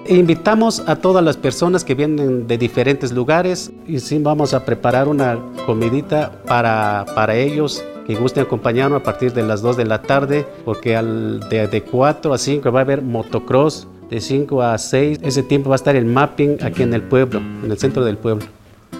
Invitamos 0.07 0.81
a 0.87 0.95
todas 0.95 1.23
las 1.23 1.37
personas 1.37 1.83
que 1.83 1.93
vienen 1.93 2.47
de 2.47 2.57
diferentes 2.57 3.11
lugares 3.11 3.71
y 3.85 3.99
sí 3.99 4.17
vamos 4.17 4.53
a 4.53 4.65
preparar 4.65 5.07
una 5.07 5.39
comidita 5.67 6.41
para, 6.47 7.05
para 7.13 7.35
ellos 7.35 7.83
que 8.09 8.15
gusten 8.15 8.41
acompañarnos 8.41 9.01
a 9.01 9.03
partir 9.03 9.33
de 9.33 9.43
las 9.43 9.61
2 9.61 9.77
de 9.77 9.85
la 9.85 10.01
tarde, 10.01 10.43
porque 10.65 10.95
al, 10.95 11.47
de, 11.47 11.67
de 11.67 11.83
4 11.83 12.33
a 12.33 12.39
5 12.39 12.71
va 12.71 12.79
a 12.79 12.81
haber 12.81 13.03
motocross, 13.03 13.87
de 14.09 14.19
5 14.19 14.63
a 14.63 14.75
6, 14.79 15.19
ese 15.21 15.43
tiempo 15.43 15.69
va 15.69 15.75
a 15.75 15.77
estar 15.77 15.95
el 15.95 16.05
mapping 16.05 16.57
aquí 16.63 16.81
en 16.81 16.95
el 16.95 17.03
pueblo, 17.03 17.39
en 17.39 17.69
el 17.69 17.77
centro 17.77 18.03
del 18.03 18.17
pueblo. 18.17 18.47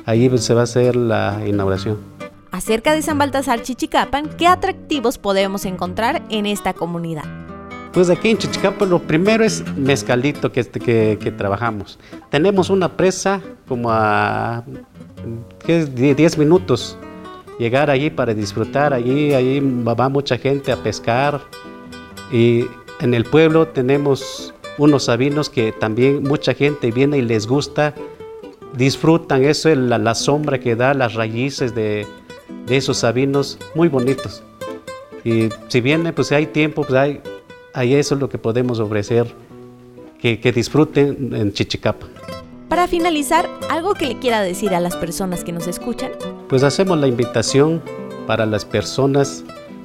Ahí 0.06 0.30
se 0.38 0.54
va 0.54 0.62
a 0.62 0.64
hacer 0.66 0.96
la 0.96 1.42
inauguración. 1.44 1.98
Acerca 2.52 2.94
de 2.94 3.02
San 3.02 3.18
Baltasar 3.18 3.64
Chichicapan, 3.64 4.30
¿qué 4.38 4.46
atractivos 4.46 5.18
podemos 5.18 5.66
encontrar 5.66 6.22
en 6.30 6.46
esta 6.46 6.76
comunidad? 6.76 7.24
Pues 7.92 8.12
aquí 8.12 8.30
en 8.30 8.38
Chichicapan 8.38 8.92
lo 8.92 9.00
primero 9.00 9.44
es 9.44 9.68
mezcalito 9.76 10.52
que, 10.52 10.64
que, 10.64 11.18
que 11.20 11.32
trabajamos. 11.32 11.98
Tenemos 12.30 12.70
una 12.70 12.96
presa 12.96 13.42
como 13.68 13.90
a 13.90 14.64
¿qué 15.66 15.80
es? 15.80 15.96
10 15.96 16.38
minutos 16.38 16.96
llegar 17.60 17.92
allí 17.92 18.10
para 18.10 18.34
disfrutar. 18.34 18.94
Allí, 18.94 19.36
allí 19.36 19.60
va 19.60 20.10
mucha 20.10 20.40
gente 20.40 20.72
a 20.72 20.78
pescar. 20.78 21.40
Y 22.32 22.66
en 23.02 23.14
el 23.14 23.26
pueblo 23.26 23.68
tenemos 23.68 24.54
unos 24.80 25.04
sabinos 25.04 25.50
que 25.50 25.72
también 25.74 26.24
mucha 26.24 26.54
gente 26.56 26.90
viene 26.90 27.18
y 27.18 27.22
les 27.22 27.46
gusta, 27.46 27.94
disfrutan 28.74 29.44
eso, 29.44 29.74
la, 29.76 29.98
la 29.98 30.16
sombra 30.16 30.60
que 30.60 30.76
da, 30.76 30.94
las 30.94 31.14
raíces 31.14 31.76
de, 31.76 32.08
de, 32.66 32.78
esos 32.78 32.98
sabinos, 32.98 33.60
muy 33.76 33.90
bonitos. 33.90 34.42
Y 35.26 35.50
si 35.68 35.82
viene, 35.82 36.14
pues 36.14 36.32
hay 36.32 36.46
tiempo, 36.46 36.84
pues 36.84 36.98
hay, 36.98 37.22
hay 37.74 37.96
eso 37.96 38.16
es 38.16 38.22
lo 38.22 38.30
que 38.30 38.38
podemos 38.38 38.80
ofrecer, 38.80 39.28
que, 40.22 40.40
que 40.40 40.52
disfruten 40.54 41.34
en 41.36 41.52
Chichicapa. 41.52 42.08
Para 42.70 42.88
finalizar, 42.88 43.50
¿algo 43.70 43.96
que 43.96 44.06
le 44.06 44.20
quiera 44.20 44.42
decir 44.42 44.74
a 44.74 44.80
las 44.80 44.96
personas 44.96 45.44
que 45.44 45.52
nos 45.52 45.68
escuchan? 45.68 46.12
Pues 46.50 46.64
hacemos 46.64 46.98
la 46.98 47.06
invitación 47.06 47.80
para 48.26 48.48
las 48.48 48.66
personas 48.66 49.44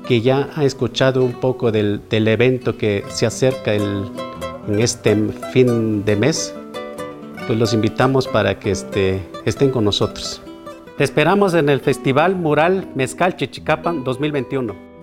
que 0.08 0.22
ya 0.22 0.48
han 0.56 0.62
escuchado 0.62 1.22
un 1.22 1.34
poco 1.34 1.70
del, 1.70 2.00
del 2.08 2.26
evento 2.26 2.78
que 2.78 3.04
se 3.08 3.26
acerca 3.26 3.74
el, 3.74 4.10
en 4.66 4.80
este 4.80 5.14
fin 5.52 6.06
de 6.06 6.16
mes, 6.16 6.54
pues 7.46 7.58
los 7.58 7.74
invitamos 7.74 8.26
para 8.26 8.58
que 8.58 8.70
este, 8.70 9.22
estén 9.44 9.70
con 9.70 9.84
nosotros. 9.84 10.40
Te 10.96 11.04
esperamos 11.04 11.52
en 11.52 11.68
el 11.68 11.80
Festival 11.80 12.34
Mural 12.34 12.88
Mezcal 12.94 13.36
Chichicapan 13.36 14.02
2021. 14.02 14.93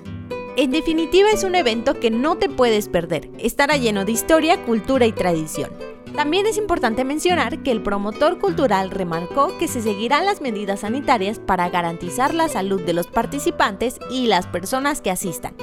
En 0.57 0.71
definitiva 0.71 1.29
es 1.31 1.45
un 1.45 1.55
evento 1.55 1.99
que 1.99 2.11
no 2.11 2.37
te 2.37 2.49
puedes 2.49 2.89
perder. 2.89 3.29
Estará 3.39 3.77
lleno 3.77 4.03
de 4.03 4.11
historia, 4.11 4.61
cultura 4.65 5.05
y 5.05 5.13
tradición. 5.13 5.71
También 6.13 6.45
es 6.45 6.57
importante 6.57 7.05
mencionar 7.05 7.63
que 7.63 7.71
el 7.71 7.81
promotor 7.81 8.37
cultural 8.37 8.91
remarcó 8.91 9.57
que 9.57 9.69
se 9.69 9.81
seguirán 9.81 10.25
las 10.25 10.41
medidas 10.41 10.81
sanitarias 10.81 11.39
para 11.39 11.69
garantizar 11.69 12.33
la 12.33 12.49
salud 12.49 12.81
de 12.81 12.91
los 12.91 13.07
participantes 13.07 13.97
y 14.11 14.27
las 14.27 14.45
personas 14.45 14.99
que 14.99 15.09
asistan. 15.09 15.55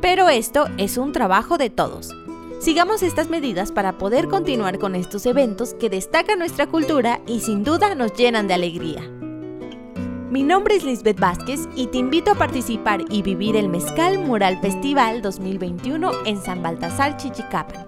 Pero 0.00 0.28
esto 0.28 0.66
es 0.76 0.98
un 0.98 1.12
trabajo 1.12 1.58
de 1.58 1.70
todos. 1.70 2.14
Sigamos 2.60 3.02
estas 3.02 3.28
medidas 3.28 3.72
para 3.72 3.98
poder 3.98 4.28
continuar 4.28 4.78
con 4.78 4.94
estos 4.94 5.26
eventos 5.26 5.74
que 5.74 5.90
destacan 5.90 6.38
nuestra 6.38 6.68
cultura 6.68 7.20
y 7.26 7.40
sin 7.40 7.64
duda 7.64 7.96
nos 7.96 8.14
llenan 8.14 8.46
de 8.46 8.54
alegría. 8.54 9.02
Mi 10.30 10.42
nombre 10.42 10.76
es 10.76 10.84
Lisbeth 10.84 11.18
Vázquez 11.18 11.66
y 11.74 11.86
te 11.86 11.96
invito 11.96 12.32
a 12.32 12.34
participar 12.34 13.00
y 13.08 13.22
vivir 13.22 13.56
el 13.56 13.70
Mezcal 13.70 14.18
Mural 14.18 14.60
Festival 14.60 15.22
2021 15.22 16.10
en 16.26 16.36
San 16.36 16.62
Baltasar, 16.62 17.16
Chichicapan. 17.16 17.87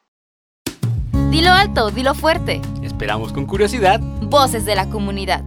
Dilo 1.31 1.49
alto, 1.51 1.91
dilo 1.91 2.13
fuerte. 2.13 2.59
Esperamos 2.83 3.31
con 3.31 3.45
curiosidad. 3.45 4.01
Voces 4.01 4.65
de 4.65 4.75
la 4.75 4.89
comunidad. 4.89 5.41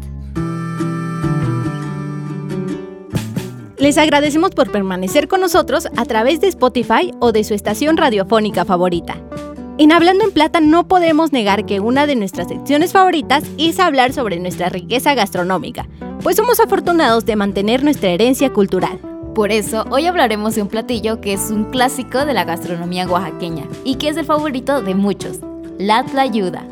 Les 3.76 3.98
agradecemos 3.98 4.52
por 4.52 4.72
permanecer 4.72 5.28
con 5.28 5.42
nosotros 5.42 5.86
a 5.94 6.06
través 6.06 6.40
de 6.40 6.48
Spotify 6.48 7.12
o 7.20 7.32
de 7.32 7.44
su 7.44 7.52
estación 7.52 7.98
radiofónica 7.98 8.64
favorita. 8.64 9.16
En 9.76 9.92
Hablando 9.92 10.24
en 10.24 10.30
Plata 10.30 10.60
no 10.60 10.88
podemos 10.88 11.32
negar 11.32 11.66
que 11.66 11.80
una 11.80 12.06
de 12.06 12.16
nuestras 12.16 12.48
secciones 12.48 12.92
favoritas 12.92 13.44
es 13.58 13.78
hablar 13.78 14.14
sobre 14.14 14.40
nuestra 14.40 14.70
riqueza 14.70 15.12
gastronómica, 15.12 15.86
pues 16.22 16.36
somos 16.36 16.60
afortunados 16.60 17.26
de 17.26 17.36
mantener 17.36 17.84
nuestra 17.84 18.08
herencia 18.08 18.50
cultural. 18.50 18.98
Por 19.34 19.52
eso, 19.52 19.84
hoy 19.90 20.06
hablaremos 20.06 20.54
de 20.54 20.62
un 20.62 20.68
platillo 20.68 21.20
que 21.20 21.34
es 21.34 21.50
un 21.50 21.64
clásico 21.64 22.24
de 22.24 22.32
la 22.32 22.44
gastronomía 22.44 23.06
oaxaqueña 23.06 23.64
y 23.84 23.96
que 23.96 24.08
es 24.08 24.16
el 24.16 24.24
favorito 24.24 24.80
de 24.80 24.94
muchos, 24.94 25.40
la 25.78 26.04
tlayuda. 26.04 26.66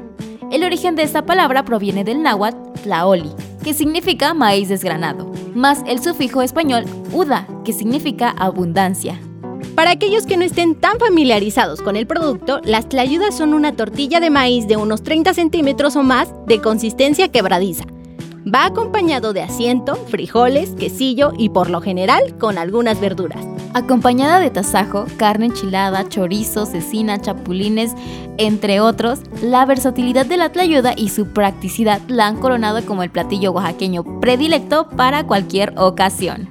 El 0.50 0.64
origen 0.64 0.94
de 0.94 1.02
esta 1.02 1.24
palabra 1.24 1.64
proviene 1.64 2.04
del 2.04 2.22
náhuatl 2.22 2.80
tlaoli, 2.82 3.30
que 3.62 3.74
significa 3.74 4.34
maíz 4.34 4.68
desgranado, 4.68 5.30
más 5.54 5.82
el 5.86 6.02
sufijo 6.02 6.42
español 6.42 6.84
uda, 7.12 7.46
que 7.64 7.72
significa 7.72 8.30
abundancia. 8.30 9.18
Para 9.74 9.92
aquellos 9.92 10.26
que 10.26 10.36
no 10.36 10.44
estén 10.44 10.74
tan 10.74 10.98
familiarizados 10.98 11.80
con 11.80 11.96
el 11.96 12.06
producto, 12.06 12.60
las 12.64 12.88
tlayudas 12.88 13.36
son 13.36 13.54
una 13.54 13.72
tortilla 13.72 14.20
de 14.20 14.30
maíz 14.30 14.66
de 14.68 14.76
unos 14.76 15.02
30 15.02 15.32
centímetros 15.32 15.96
o 15.96 16.02
más 16.02 16.28
de 16.46 16.60
consistencia 16.60 17.28
quebradiza. 17.28 17.84
Va 18.42 18.66
acompañado 18.66 19.32
de 19.32 19.42
asiento, 19.42 19.94
frijoles, 19.94 20.70
quesillo 20.70 21.32
y 21.38 21.48
por 21.48 21.70
lo 21.70 21.80
general 21.80 22.36
con 22.38 22.58
algunas 22.58 23.00
verduras. 23.00 23.51
Acompañada 23.74 24.38
de 24.38 24.50
tasajo, 24.50 25.06
carne 25.16 25.46
enchilada, 25.46 26.06
chorizo, 26.06 26.66
cecina, 26.66 27.18
chapulines, 27.18 27.94
entre 28.36 28.80
otros, 28.80 29.20
la 29.40 29.64
versatilidad 29.64 30.26
de 30.26 30.36
la 30.36 30.52
tlayuda 30.52 30.92
y 30.94 31.08
su 31.08 31.28
practicidad 31.28 32.00
la 32.06 32.26
han 32.26 32.36
coronado 32.36 32.84
como 32.84 33.02
el 33.02 33.10
platillo 33.10 33.52
oaxaqueño 33.52 34.20
predilecto 34.20 34.88
para 34.90 35.26
cualquier 35.26 35.72
ocasión. 35.78 36.50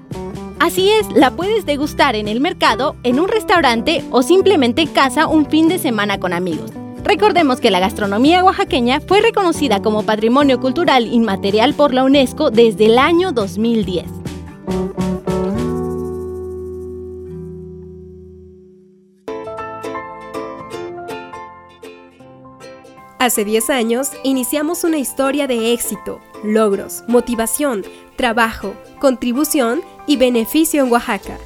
Así 0.60 0.90
es, 0.90 1.12
la 1.12 1.32
puedes 1.32 1.66
degustar 1.66 2.16
en 2.16 2.28
el 2.28 2.40
mercado, 2.40 2.96
en 3.04 3.20
un 3.20 3.28
restaurante 3.28 4.04
o 4.10 4.24
simplemente 4.24 4.82
en 4.82 4.90
casa 4.90 5.28
un 5.28 5.46
fin 5.46 5.68
de 5.68 5.78
semana 5.78 6.20
con 6.20 6.34
amigos. 6.34 6.72
Recordemos 7.04 7.60
que 7.60 7.72
la 7.72 7.80
gastronomía 7.80 8.44
oaxaqueña 8.44 9.00
fue 9.00 9.22
reconocida 9.22 9.82
como 9.82 10.04
Patrimonio 10.04 10.60
Cultural 10.60 11.06
Inmaterial 11.06 11.74
por 11.76 11.94
la 11.94 12.04
UNESCO 12.04 12.50
desde 12.50 12.88
el 12.88 12.98
año 12.98 13.32
2010. 13.32 14.06
Hace 23.22 23.46
10 23.46 23.70
años 23.70 24.10
iniciamos 24.24 24.84
una 24.84 24.98
historia 24.98 25.46
de 25.46 25.74
éxito, 25.74 26.20
logros, 26.44 27.04
motivación, 27.08 27.86
trabajo, 28.16 28.74
contribución 29.00 29.84
y 30.08 30.18
beneficio 30.18 30.84
en 30.84 30.92
Oaxaca. 30.92 31.38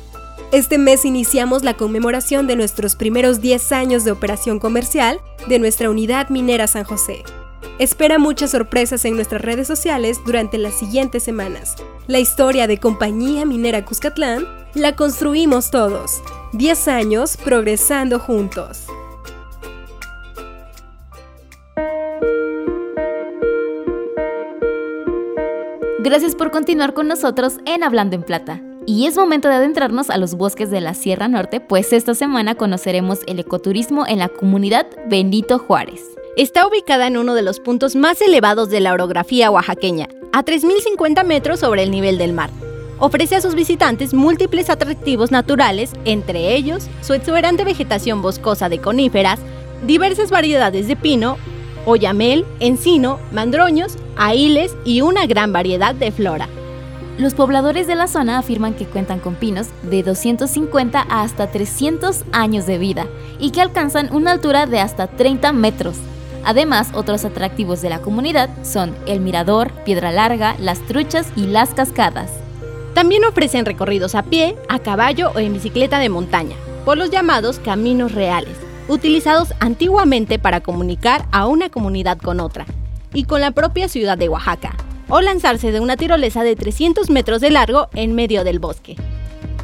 Este 0.54 0.78
mes 0.78 1.04
iniciamos 1.04 1.66
la 1.66 1.74
conmemoración 1.74 2.48
de 2.48 2.56
nuestros 2.56 2.96
primeros 2.96 3.42
10 3.42 3.74
años 3.74 4.06
de 4.06 4.12
operación 4.12 4.58
comercial 4.58 5.20
de 5.50 5.60
nuestra 5.60 5.90
unidad 5.90 6.30
minera 6.30 6.68
San 6.68 6.86
José. 6.86 7.24
Espera 7.78 8.20
muchas 8.20 8.52
sorpresas 8.52 9.04
en 9.04 9.16
nuestras 9.16 9.42
redes 9.42 9.68
sociales 9.68 10.22
durante 10.26 10.58
las 10.58 10.76
siguientes 10.76 11.24
semanas. 11.24 11.76
La 12.08 12.20
historia 12.20 12.68
de 12.68 12.80
Compañía 12.80 13.44
Minera 13.46 13.84
Cuscatlán 13.84 14.48
la 14.76 14.96
construimos 14.96 15.72
todos. 15.72 16.22
10 16.54 16.88
años 16.88 17.36
progresando 17.36 18.18
juntos. 18.18 18.86
Gracias 26.06 26.36
por 26.36 26.52
continuar 26.52 26.94
con 26.94 27.08
nosotros 27.08 27.54
en 27.66 27.84
Hablando 27.84 28.16
en 28.16 28.22
Plata. 28.22 28.62
Y 28.86 29.08
es 29.08 29.18
momento 29.18 29.48
de 29.48 29.56
adentrarnos 29.56 30.12
a 30.12 30.20
los 30.20 30.36
bosques 30.36 30.70
de 30.70 30.80
la 30.80 30.94
Sierra 30.94 31.28
Norte, 31.28 31.62
pues 31.62 31.94
esta 31.94 32.14
semana 32.14 32.54
conoceremos 32.54 33.22
el 33.26 33.40
ecoturismo 33.40 34.06
en 34.06 34.20
la 34.20 34.30
comunidad 34.30 34.86
Benito 35.08 35.58
Juárez. 35.58 36.04
Está 36.38 36.68
ubicada 36.68 37.08
en 37.08 37.18
uno 37.18 37.34
de 37.34 37.42
los 37.42 37.60
puntos 37.60 37.96
más 37.96 38.22
elevados 38.22 38.70
de 38.70 38.82
la 38.82 38.94
orografía 38.94 39.50
oaxaqueña, 39.50 40.08
a 40.32 40.46
3.050 40.46 41.26
metros 41.26 41.62
sobre 41.62 41.82
el 41.82 41.90
nivel 41.90 42.20
del 42.20 42.34
mar. 42.34 42.52
Ofrece 43.00 43.38
a 43.38 43.42
sus 43.42 43.56
visitantes 43.56 44.14
múltiples 44.14 44.70
atractivos 44.70 45.32
naturales, 45.32 45.92
entre 46.06 46.54
ellos 46.54 46.88
su 47.02 47.16
exuberante 47.16 47.64
vegetación 47.64 48.22
boscosa 48.22 48.70
de 48.70 48.78
coníferas, 48.78 49.40
diversas 49.88 50.30
variedades 50.30 50.88
de 50.88 50.98
pino, 50.98 51.38
oyamel, 51.86 52.46
encino, 52.60 53.20
mandroños, 53.32 53.98
ahiles 54.16 54.76
y 54.86 55.02
una 55.02 55.26
gran 55.26 55.54
variedad 55.54 55.96
de 55.96 56.12
flora. 56.12 56.48
Los 57.18 57.34
pobladores 57.34 57.88
de 57.88 57.96
la 57.96 58.08
zona 58.08 58.38
afirman 58.38 58.74
que 58.74 58.86
cuentan 58.86 59.20
con 59.20 59.36
pinos 59.36 59.68
de 59.84 60.04
250 60.04 61.06
a 61.08 61.22
hasta 61.22 61.50
300 61.50 62.26
años 62.34 62.66
de 62.66 62.78
vida 62.78 63.08
y 63.40 63.52
que 63.52 63.62
alcanzan 63.62 64.14
una 64.14 64.32
altura 64.32 64.66
de 64.66 64.80
hasta 64.80 65.08
30 65.08 65.54
metros. 65.54 65.96
Además, 66.44 66.90
otros 66.94 67.24
atractivos 67.24 67.82
de 67.82 67.90
la 67.90 68.02
comunidad 68.02 68.50
son 68.64 68.94
el 69.08 69.22
mirador, 69.22 69.72
Piedra 69.86 70.12
Larga, 70.12 70.56
las 70.60 70.80
truchas 70.82 71.32
y 71.38 71.48
las 71.48 71.74
cascadas. 71.74 72.32
También 72.94 73.24
ofrecen 73.26 73.66
recorridos 73.66 74.14
a 74.14 74.24
pie, 74.24 74.56
a 74.68 74.80
caballo 74.80 75.32
o 75.34 75.40
en 75.40 75.54
bicicleta 75.54 76.00
de 76.00 76.10
montaña, 76.10 76.56
por 76.84 76.98
los 76.98 77.10
llamados 77.10 77.60
caminos 77.60 78.12
reales, 78.12 78.58
utilizados 78.88 79.54
antiguamente 79.60 80.40
para 80.40 80.62
comunicar 80.62 81.26
a 81.32 81.48
una 81.48 81.70
comunidad 81.70 82.18
con 82.18 82.40
otra, 82.40 82.66
y 83.14 83.24
con 83.24 83.42
la 83.42 83.52
propia 83.52 83.88
ciudad 83.88 84.18
de 84.18 84.30
Oaxaca, 84.30 84.76
o 85.08 85.22
lanzarse 85.22 85.72
de 85.72 85.80
una 85.80 85.98
tirolesa 85.98 86.44
de 86.44 86.56
300 86.56 87.10
metros 87.10 87.42
de 87.42 87.52
largo 87.52 87.88
en 87.94 88.14
medio 88.14 88.44
del 88.44 88.60
bosque. 88.60 88.96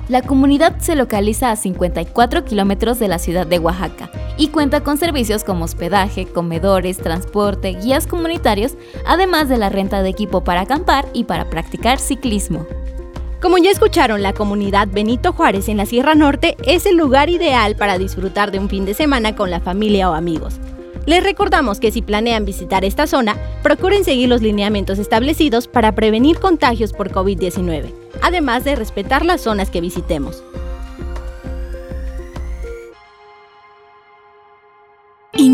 La 0.07 0.21
comunidad 0.21 0.79
se 0.79 0.95
localiza 0.95 1.51
a 1.51 1.55
54 1.55 2.43
kilómetros 2.43 2.99
de 2.99 3.07
la 3.07 3.17
ciudad 3.17 3.47
de 3.47 3.59
Oaxaca 3.59 4.09
y 4.35 4.49
cuenta 4.49 4.81
con 4.83 4.97
servicios 4.97 5.43
como 5.43 5.65
hospedaje, 5.65 6.25
comedores, 6.25 6.97
transporte, 6.97 7.77
guías 7.81 8.07
comunitarios, 8.07 8.73
además 9.05 9.47
de 9.47 9.57
la 9.57 9.69
renta 9.69 10.01
de 10.03 10.09
equipo 10.09 10.43
para 10.43 10.61
acampar 10.61 11.07
y 11.13 11.25
para 11.25 11.49
practicar 11.49 11.99
ciclismo. 11.99 12.65
Como 13.41 13.57
ya 13.57 13.71
escucharon, 13.71 14.21
la 14.21 14.33
comunidad 14.33 14.87
Benito 14.87 15.33
Juárez 15.33 15.67
en 15.67 15.77
la 15.77 15.87
Sierra 15.87 16.13
Norte 16.13 16.55
es 16.63 16.85
el 16.85 16.95
lugar 16.95 17.31
ideal 17.31 17.75
para 17.75 17.97
disfrutar 17.97 18.51
de 18.51 18.59
un 18.59 18.69
fin 18.69 18.85
de 18.85 18.93
semana 18.93 19.35
con 19.35 19.49
la 19.49 19.59
familia 19.59 20.11
o 20.11 20.13
amigos. 20.13 20.59
Les 21.07 21.23
recordamos 21.23 21.79
que 21.79 21.91
si 21.91 22.03
planean 22.03 22.45
visitar 22.45 22.85
esta 22.85 23.07
zona, 23.07 23.35
procuren 23.63 24.03
seguir 24.03 24.29
los 24.29 24.43
lineamientos 24.43 24.99
establecidos 24.99 25.67
para 25.67 25.95
prevenir 25.95 26.37
contagios 26.37 26.93
por 26.93 27.11
COVID-19, 27.11 27.91
además 28.21 28.63
de 28.63 28.75
respetar 28.75 29.25
las 29.25 29.41
zonas 29.41 29.71
que 29.71 29.81
visitemos. 29.81 30.43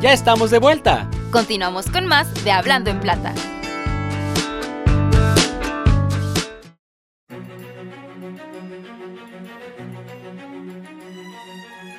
Ya 0.00 0.12
estamos 0.12 0.52
de 0.52 0.60
vuelta. 0.60 1.10
Continuamos 1.32 1.90
con 1.90 2.06
más 2.06 2.32
de 2.44 2.52
Hablando 2.52 2.88
en 2.88 3.00
Plata. 3.00 3.34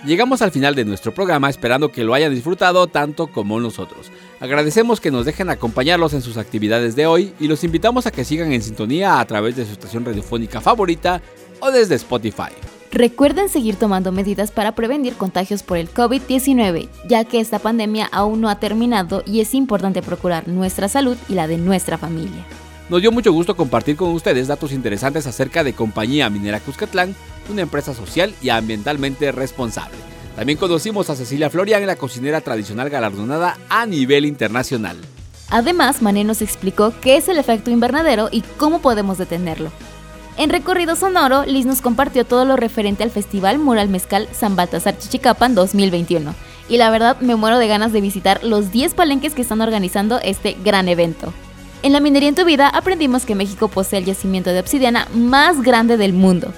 Llegamos 0.05 0.41
al 0.41 0.51
final 0.51 0.75
de 0.75 0.85
nuestro 0.85 1.13
programa 1.13 1.49
esperando 1.49 1.91
que 1.91 2.05
lo 2.05 2.13
hayan 2.13 2.33
disfrutado 2.33 2.87
tanto 2.87 3.27
como 3.27 3.59
nosotros. 3.59 4.09
Agradecemos 4.39 5.01
que 5.01 5.11
nos 5.11 5.25
dejen 5.25 5.49
acompañarlos 5.49 6.13
en 6.13 6.21
sus 6.21 6.37
actividades 6.37 6.95
de 6.95 7.05
hoy 7.05 7.33
y 7.37 7.49
los 7.49 7.65
invitamos 7.65 8.07
a 8.07 8.11
que 8.11 8.23
sigan 8.23 8.53
en 8.53 8.61
sintonía 8.61 9.19
a 9.19 9.25
través 9.25 9.57
de 9.57 9.65
su 9.65 9.73
estación 9.73 10.05
radiofónica 10.05 10.61
favorita 10.61 11.21
o 11.59 11.69
desde 11.69 11.95
Spotify. 11.95 12.78
Recuerden 12.91 13.49
seguir 13.49 13.75
tomando 13.75 14.11
medidas 14.11 14.49
para 14.51 14.73
prevenir 14.73 15.13
contagios 15.13 15.61
por 15.61 15.77
el 15.77 15.93
COVID-19, 15.93 16.89
ya 17.07 17.23
que 17.23 17.39
esta 17.39 17.59
pandemia 17.59 18.09
aún 18.11 18.41
no 18.41 18.49
ha 18.49 18.59
terminado 18.59 19.21
y 19.27 19.41
es 19.41 19.53
importante 19.53 20.01
procurar 20.01 20.47
nuestra 20.47 20.89
salud 20.89 21.15
y 21.27 21.35
la 21.35 21.47
de 21.47 21.59
nuestra 21.59 21.99
familia. 21.99 22.45
Nos 22.89 23.01
dio 23.01 23.11
mucho 23.11 23.31
gusto 23.31 23.55
compartir 23.55 23.95
con 23.95 24.09
ustedes 24.09 24.47
datos 24.47 24.71
interesantes 24.71 25.27
acerca 25.27 25.63
de 25.63 25.73
Compañía 25.73 26.31
Minera 26.31 26.59
Cuscatlán, 26.59 27.15
una 27.47 27.61
empresa 27.61 27.93
social 27.93 28.33
y 28.41 28.49
ambientalmente 28.49 29.31
responsable. 29.31 29.97
También 30.35 30.57
conocimos 30.57 31.11
a 31.11 31.15
Cecilia 31.15 31.51
Florian, 31.51 31.85
la 31.85 31.95
cocinera 31.95 32.41
tradicional 32.41 32.89
galardonada 32.89 33.55
a 33.69 33.85
nivel 33.85 34.25
internacional. 34.25 34.97
Además, 35.51 36.01
Mané 36.01 36.23
nos 36.23 36.41
explicó 36.41 36.93
qué 37.01 37.17
es 37.17 37.27
el 37.29 37.37
efecto 37.37 37.69
invernadero 37.69 38.29
y 38.31 38.41
cómo 38.57 38.79
podemos 38.81 39.19
detenerlo. 39.19 39.71
En 40.39 40.49
Recorrido 40.49 40.95
Sonoro, 40.95 41.45
Liz 41.45 41.65
nos 41.65 41.81
compartió 41.81 42.23
todo 42.23 42.45
lo 42.45 42.55
referente 42.55 43.03
al 43.03 43.11
Festival 43.11 43.59
Mural 43.59 43.89
Mezcal 43.89 44.29
San 44.31 44.55
Baltasar 44.55 44.97
Chichicapan 44.97 45.53
2021. 45.53 46.33
Y 46.69 46.77
la 46.77 46.89
verdad 46.91 47.19
me 47.19 47.35
muero 47.35 47.57
de 47.57 47.67
ganas 47.67 47.91
de 47.91 47.99
visitar 47.99 48.41
los 48.41 48.71
10 48.71 48.93
palenques 48.93 49.33
que 49.33 49.41
están 49.41 49.59
organizando 49.59 50.17
este 50.23 50.55
gran 50.63 50.87
evento. 50.87 51.33
En 51.83 51.91
la 51.91 51.99
minería 51.99 52.29
en 52.29 52.35
tu 52.35 52.45
vida 52.45 52.69
aprendimos 52.69 53.25
que 53.25 53.35
México 53.35 53.67
posee 53.67 53.99
el 53.99 54.05
yacimiento 54.05 54.51
de 54.51 54.61
obsidiana 54.61 55.09
más 55.13 55.61
grande 55.61 55.97
del 55.97 56.13
mundo. 56.13 56.53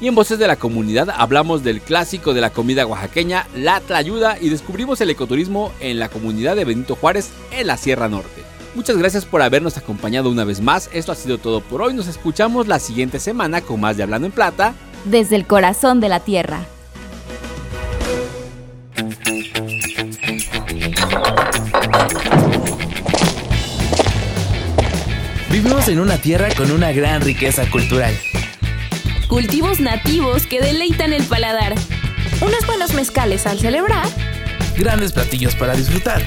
Y 0.00 0.06
en 0.06 0.14
Voces 0.14 0.38
de 0.38 0.46
la 0.46 0.54
Comunidad 0.54 1.08
hablamos 1.10 1.64
del 1.64 1.80
clásico 1.80 2.34
de 2.34 2.40
la 2.40 2.50
comida 2.50 2.86
oaxaqueña, 2.86 3.48
la 3.56 3.80
tlayuda, 3.80 4.38
y 4.40 4.48
descubrimos 4.48 5.00
el 5.00 5.10
ecoturismo 5.10 5.72
en 5.80 5.98
la 5.98 6.08
comunidad 6.08 6.54
de 6.54 6.64
Benito 6.64 6.94
Juárez, 6.94 7.32
en 7.50 7.66
la 7.66 7.76
Sierra 7.78 8.08
Norte. 8.08 8.53
Muchas 8.74 8.96
gracias 8.96 9.24
por 9.24 9.40
habernos 9.40 9.76
acompañado 9.76 10.28
una 10.30 10.44
vez 10.44 10.60
más. 10.60 10.90
Esto 10.92 11.12
ha 11.12 11.14
sido 11.14 11.38
todo 11.38 11.60
por 11.60 11.80
hoy. 11.80 11.94
Nos 11.94 12.08
escuchamos 12.08 12.66
la 12.66 12.80
siguiente 12.80 13.20
semana 13.20 13.60
con 13.60 13.80
más 13.80 13.96
de 13.96 14.02
Hablando 14.02 14.26
en 14.26 14.32
Plata. 14.32 14.74
Desde 15.04 15.36
el 15.36 15.46
corazón 15.46 16.00
de 16.00 16.08
la 16.08 16.20
Tierra. 16.20 16.66
Vivimos 25.50 25.88
en 25.88 26.00
una 26.00 26.18
tierra 26.18 26.48
con 26.56 26.72
una 26.72 26.90
gran 26.90 27.22
riqueza 27.22 27.70
cultural. 27.70 28.12
Cultivos 29.28 29.78
nativos 29.78 30.48
que 30.48 30.60
deleitan 30.60 31.12
el 31.12 31.22
paladar. 31.22 31.74
Unos 32.40 32.66
buenos 32.66 32.92
mezcales 32.92 33.46
al 33.46 33.60
celebrar. 33.60 34.06
Grandes 34.76 35.12
platillos 35.12 35.54
para 35.54 35.74
disfrutar 35.74 36.22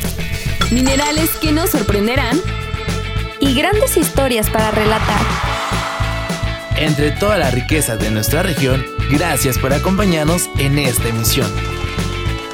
Minerales 0.71 1.29
que 1.41 1.51
nos 1.51 1.69
sorprenderán. 1.69 2.39
Y 3.39 3.53
grandes 3.53 3.95
historias 3.97 4.49
para 4.49 4.71
relatar. 4.71 5.21
Entre 6.75 7.11
toda 7.11 7.37
la 7.37 7.51
riqueza 7.51 7.95
de 7.95 8.11
nuestra 8.11 8.43
región, 8.43 8.85
gracias 9.09 9.57
por 9.57 9.73
acompañarnos 9.73 10.49
en 10.57 10.77
esta 10.77 11.07
emisión. 11.07 11.51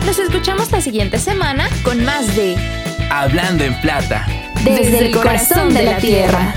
Nos 0.05 0.19
escuchamos 0.19 0.71
la 0.71 0.81
siguiente 0.81 1.17
semana 1.17 1.67
con 1.83 2.03
más 2.03 2.35
de 2.35 2.55
Hablando 3.09 3.63
en 3.63 3.79
Plata. 3.81 4.27
Desde, 4.63 5.07
el 5.07 5.11
corazón 5.11 5.73
de 5.73 5.83
la 5.83 5.97
tierra. 5.97 6.53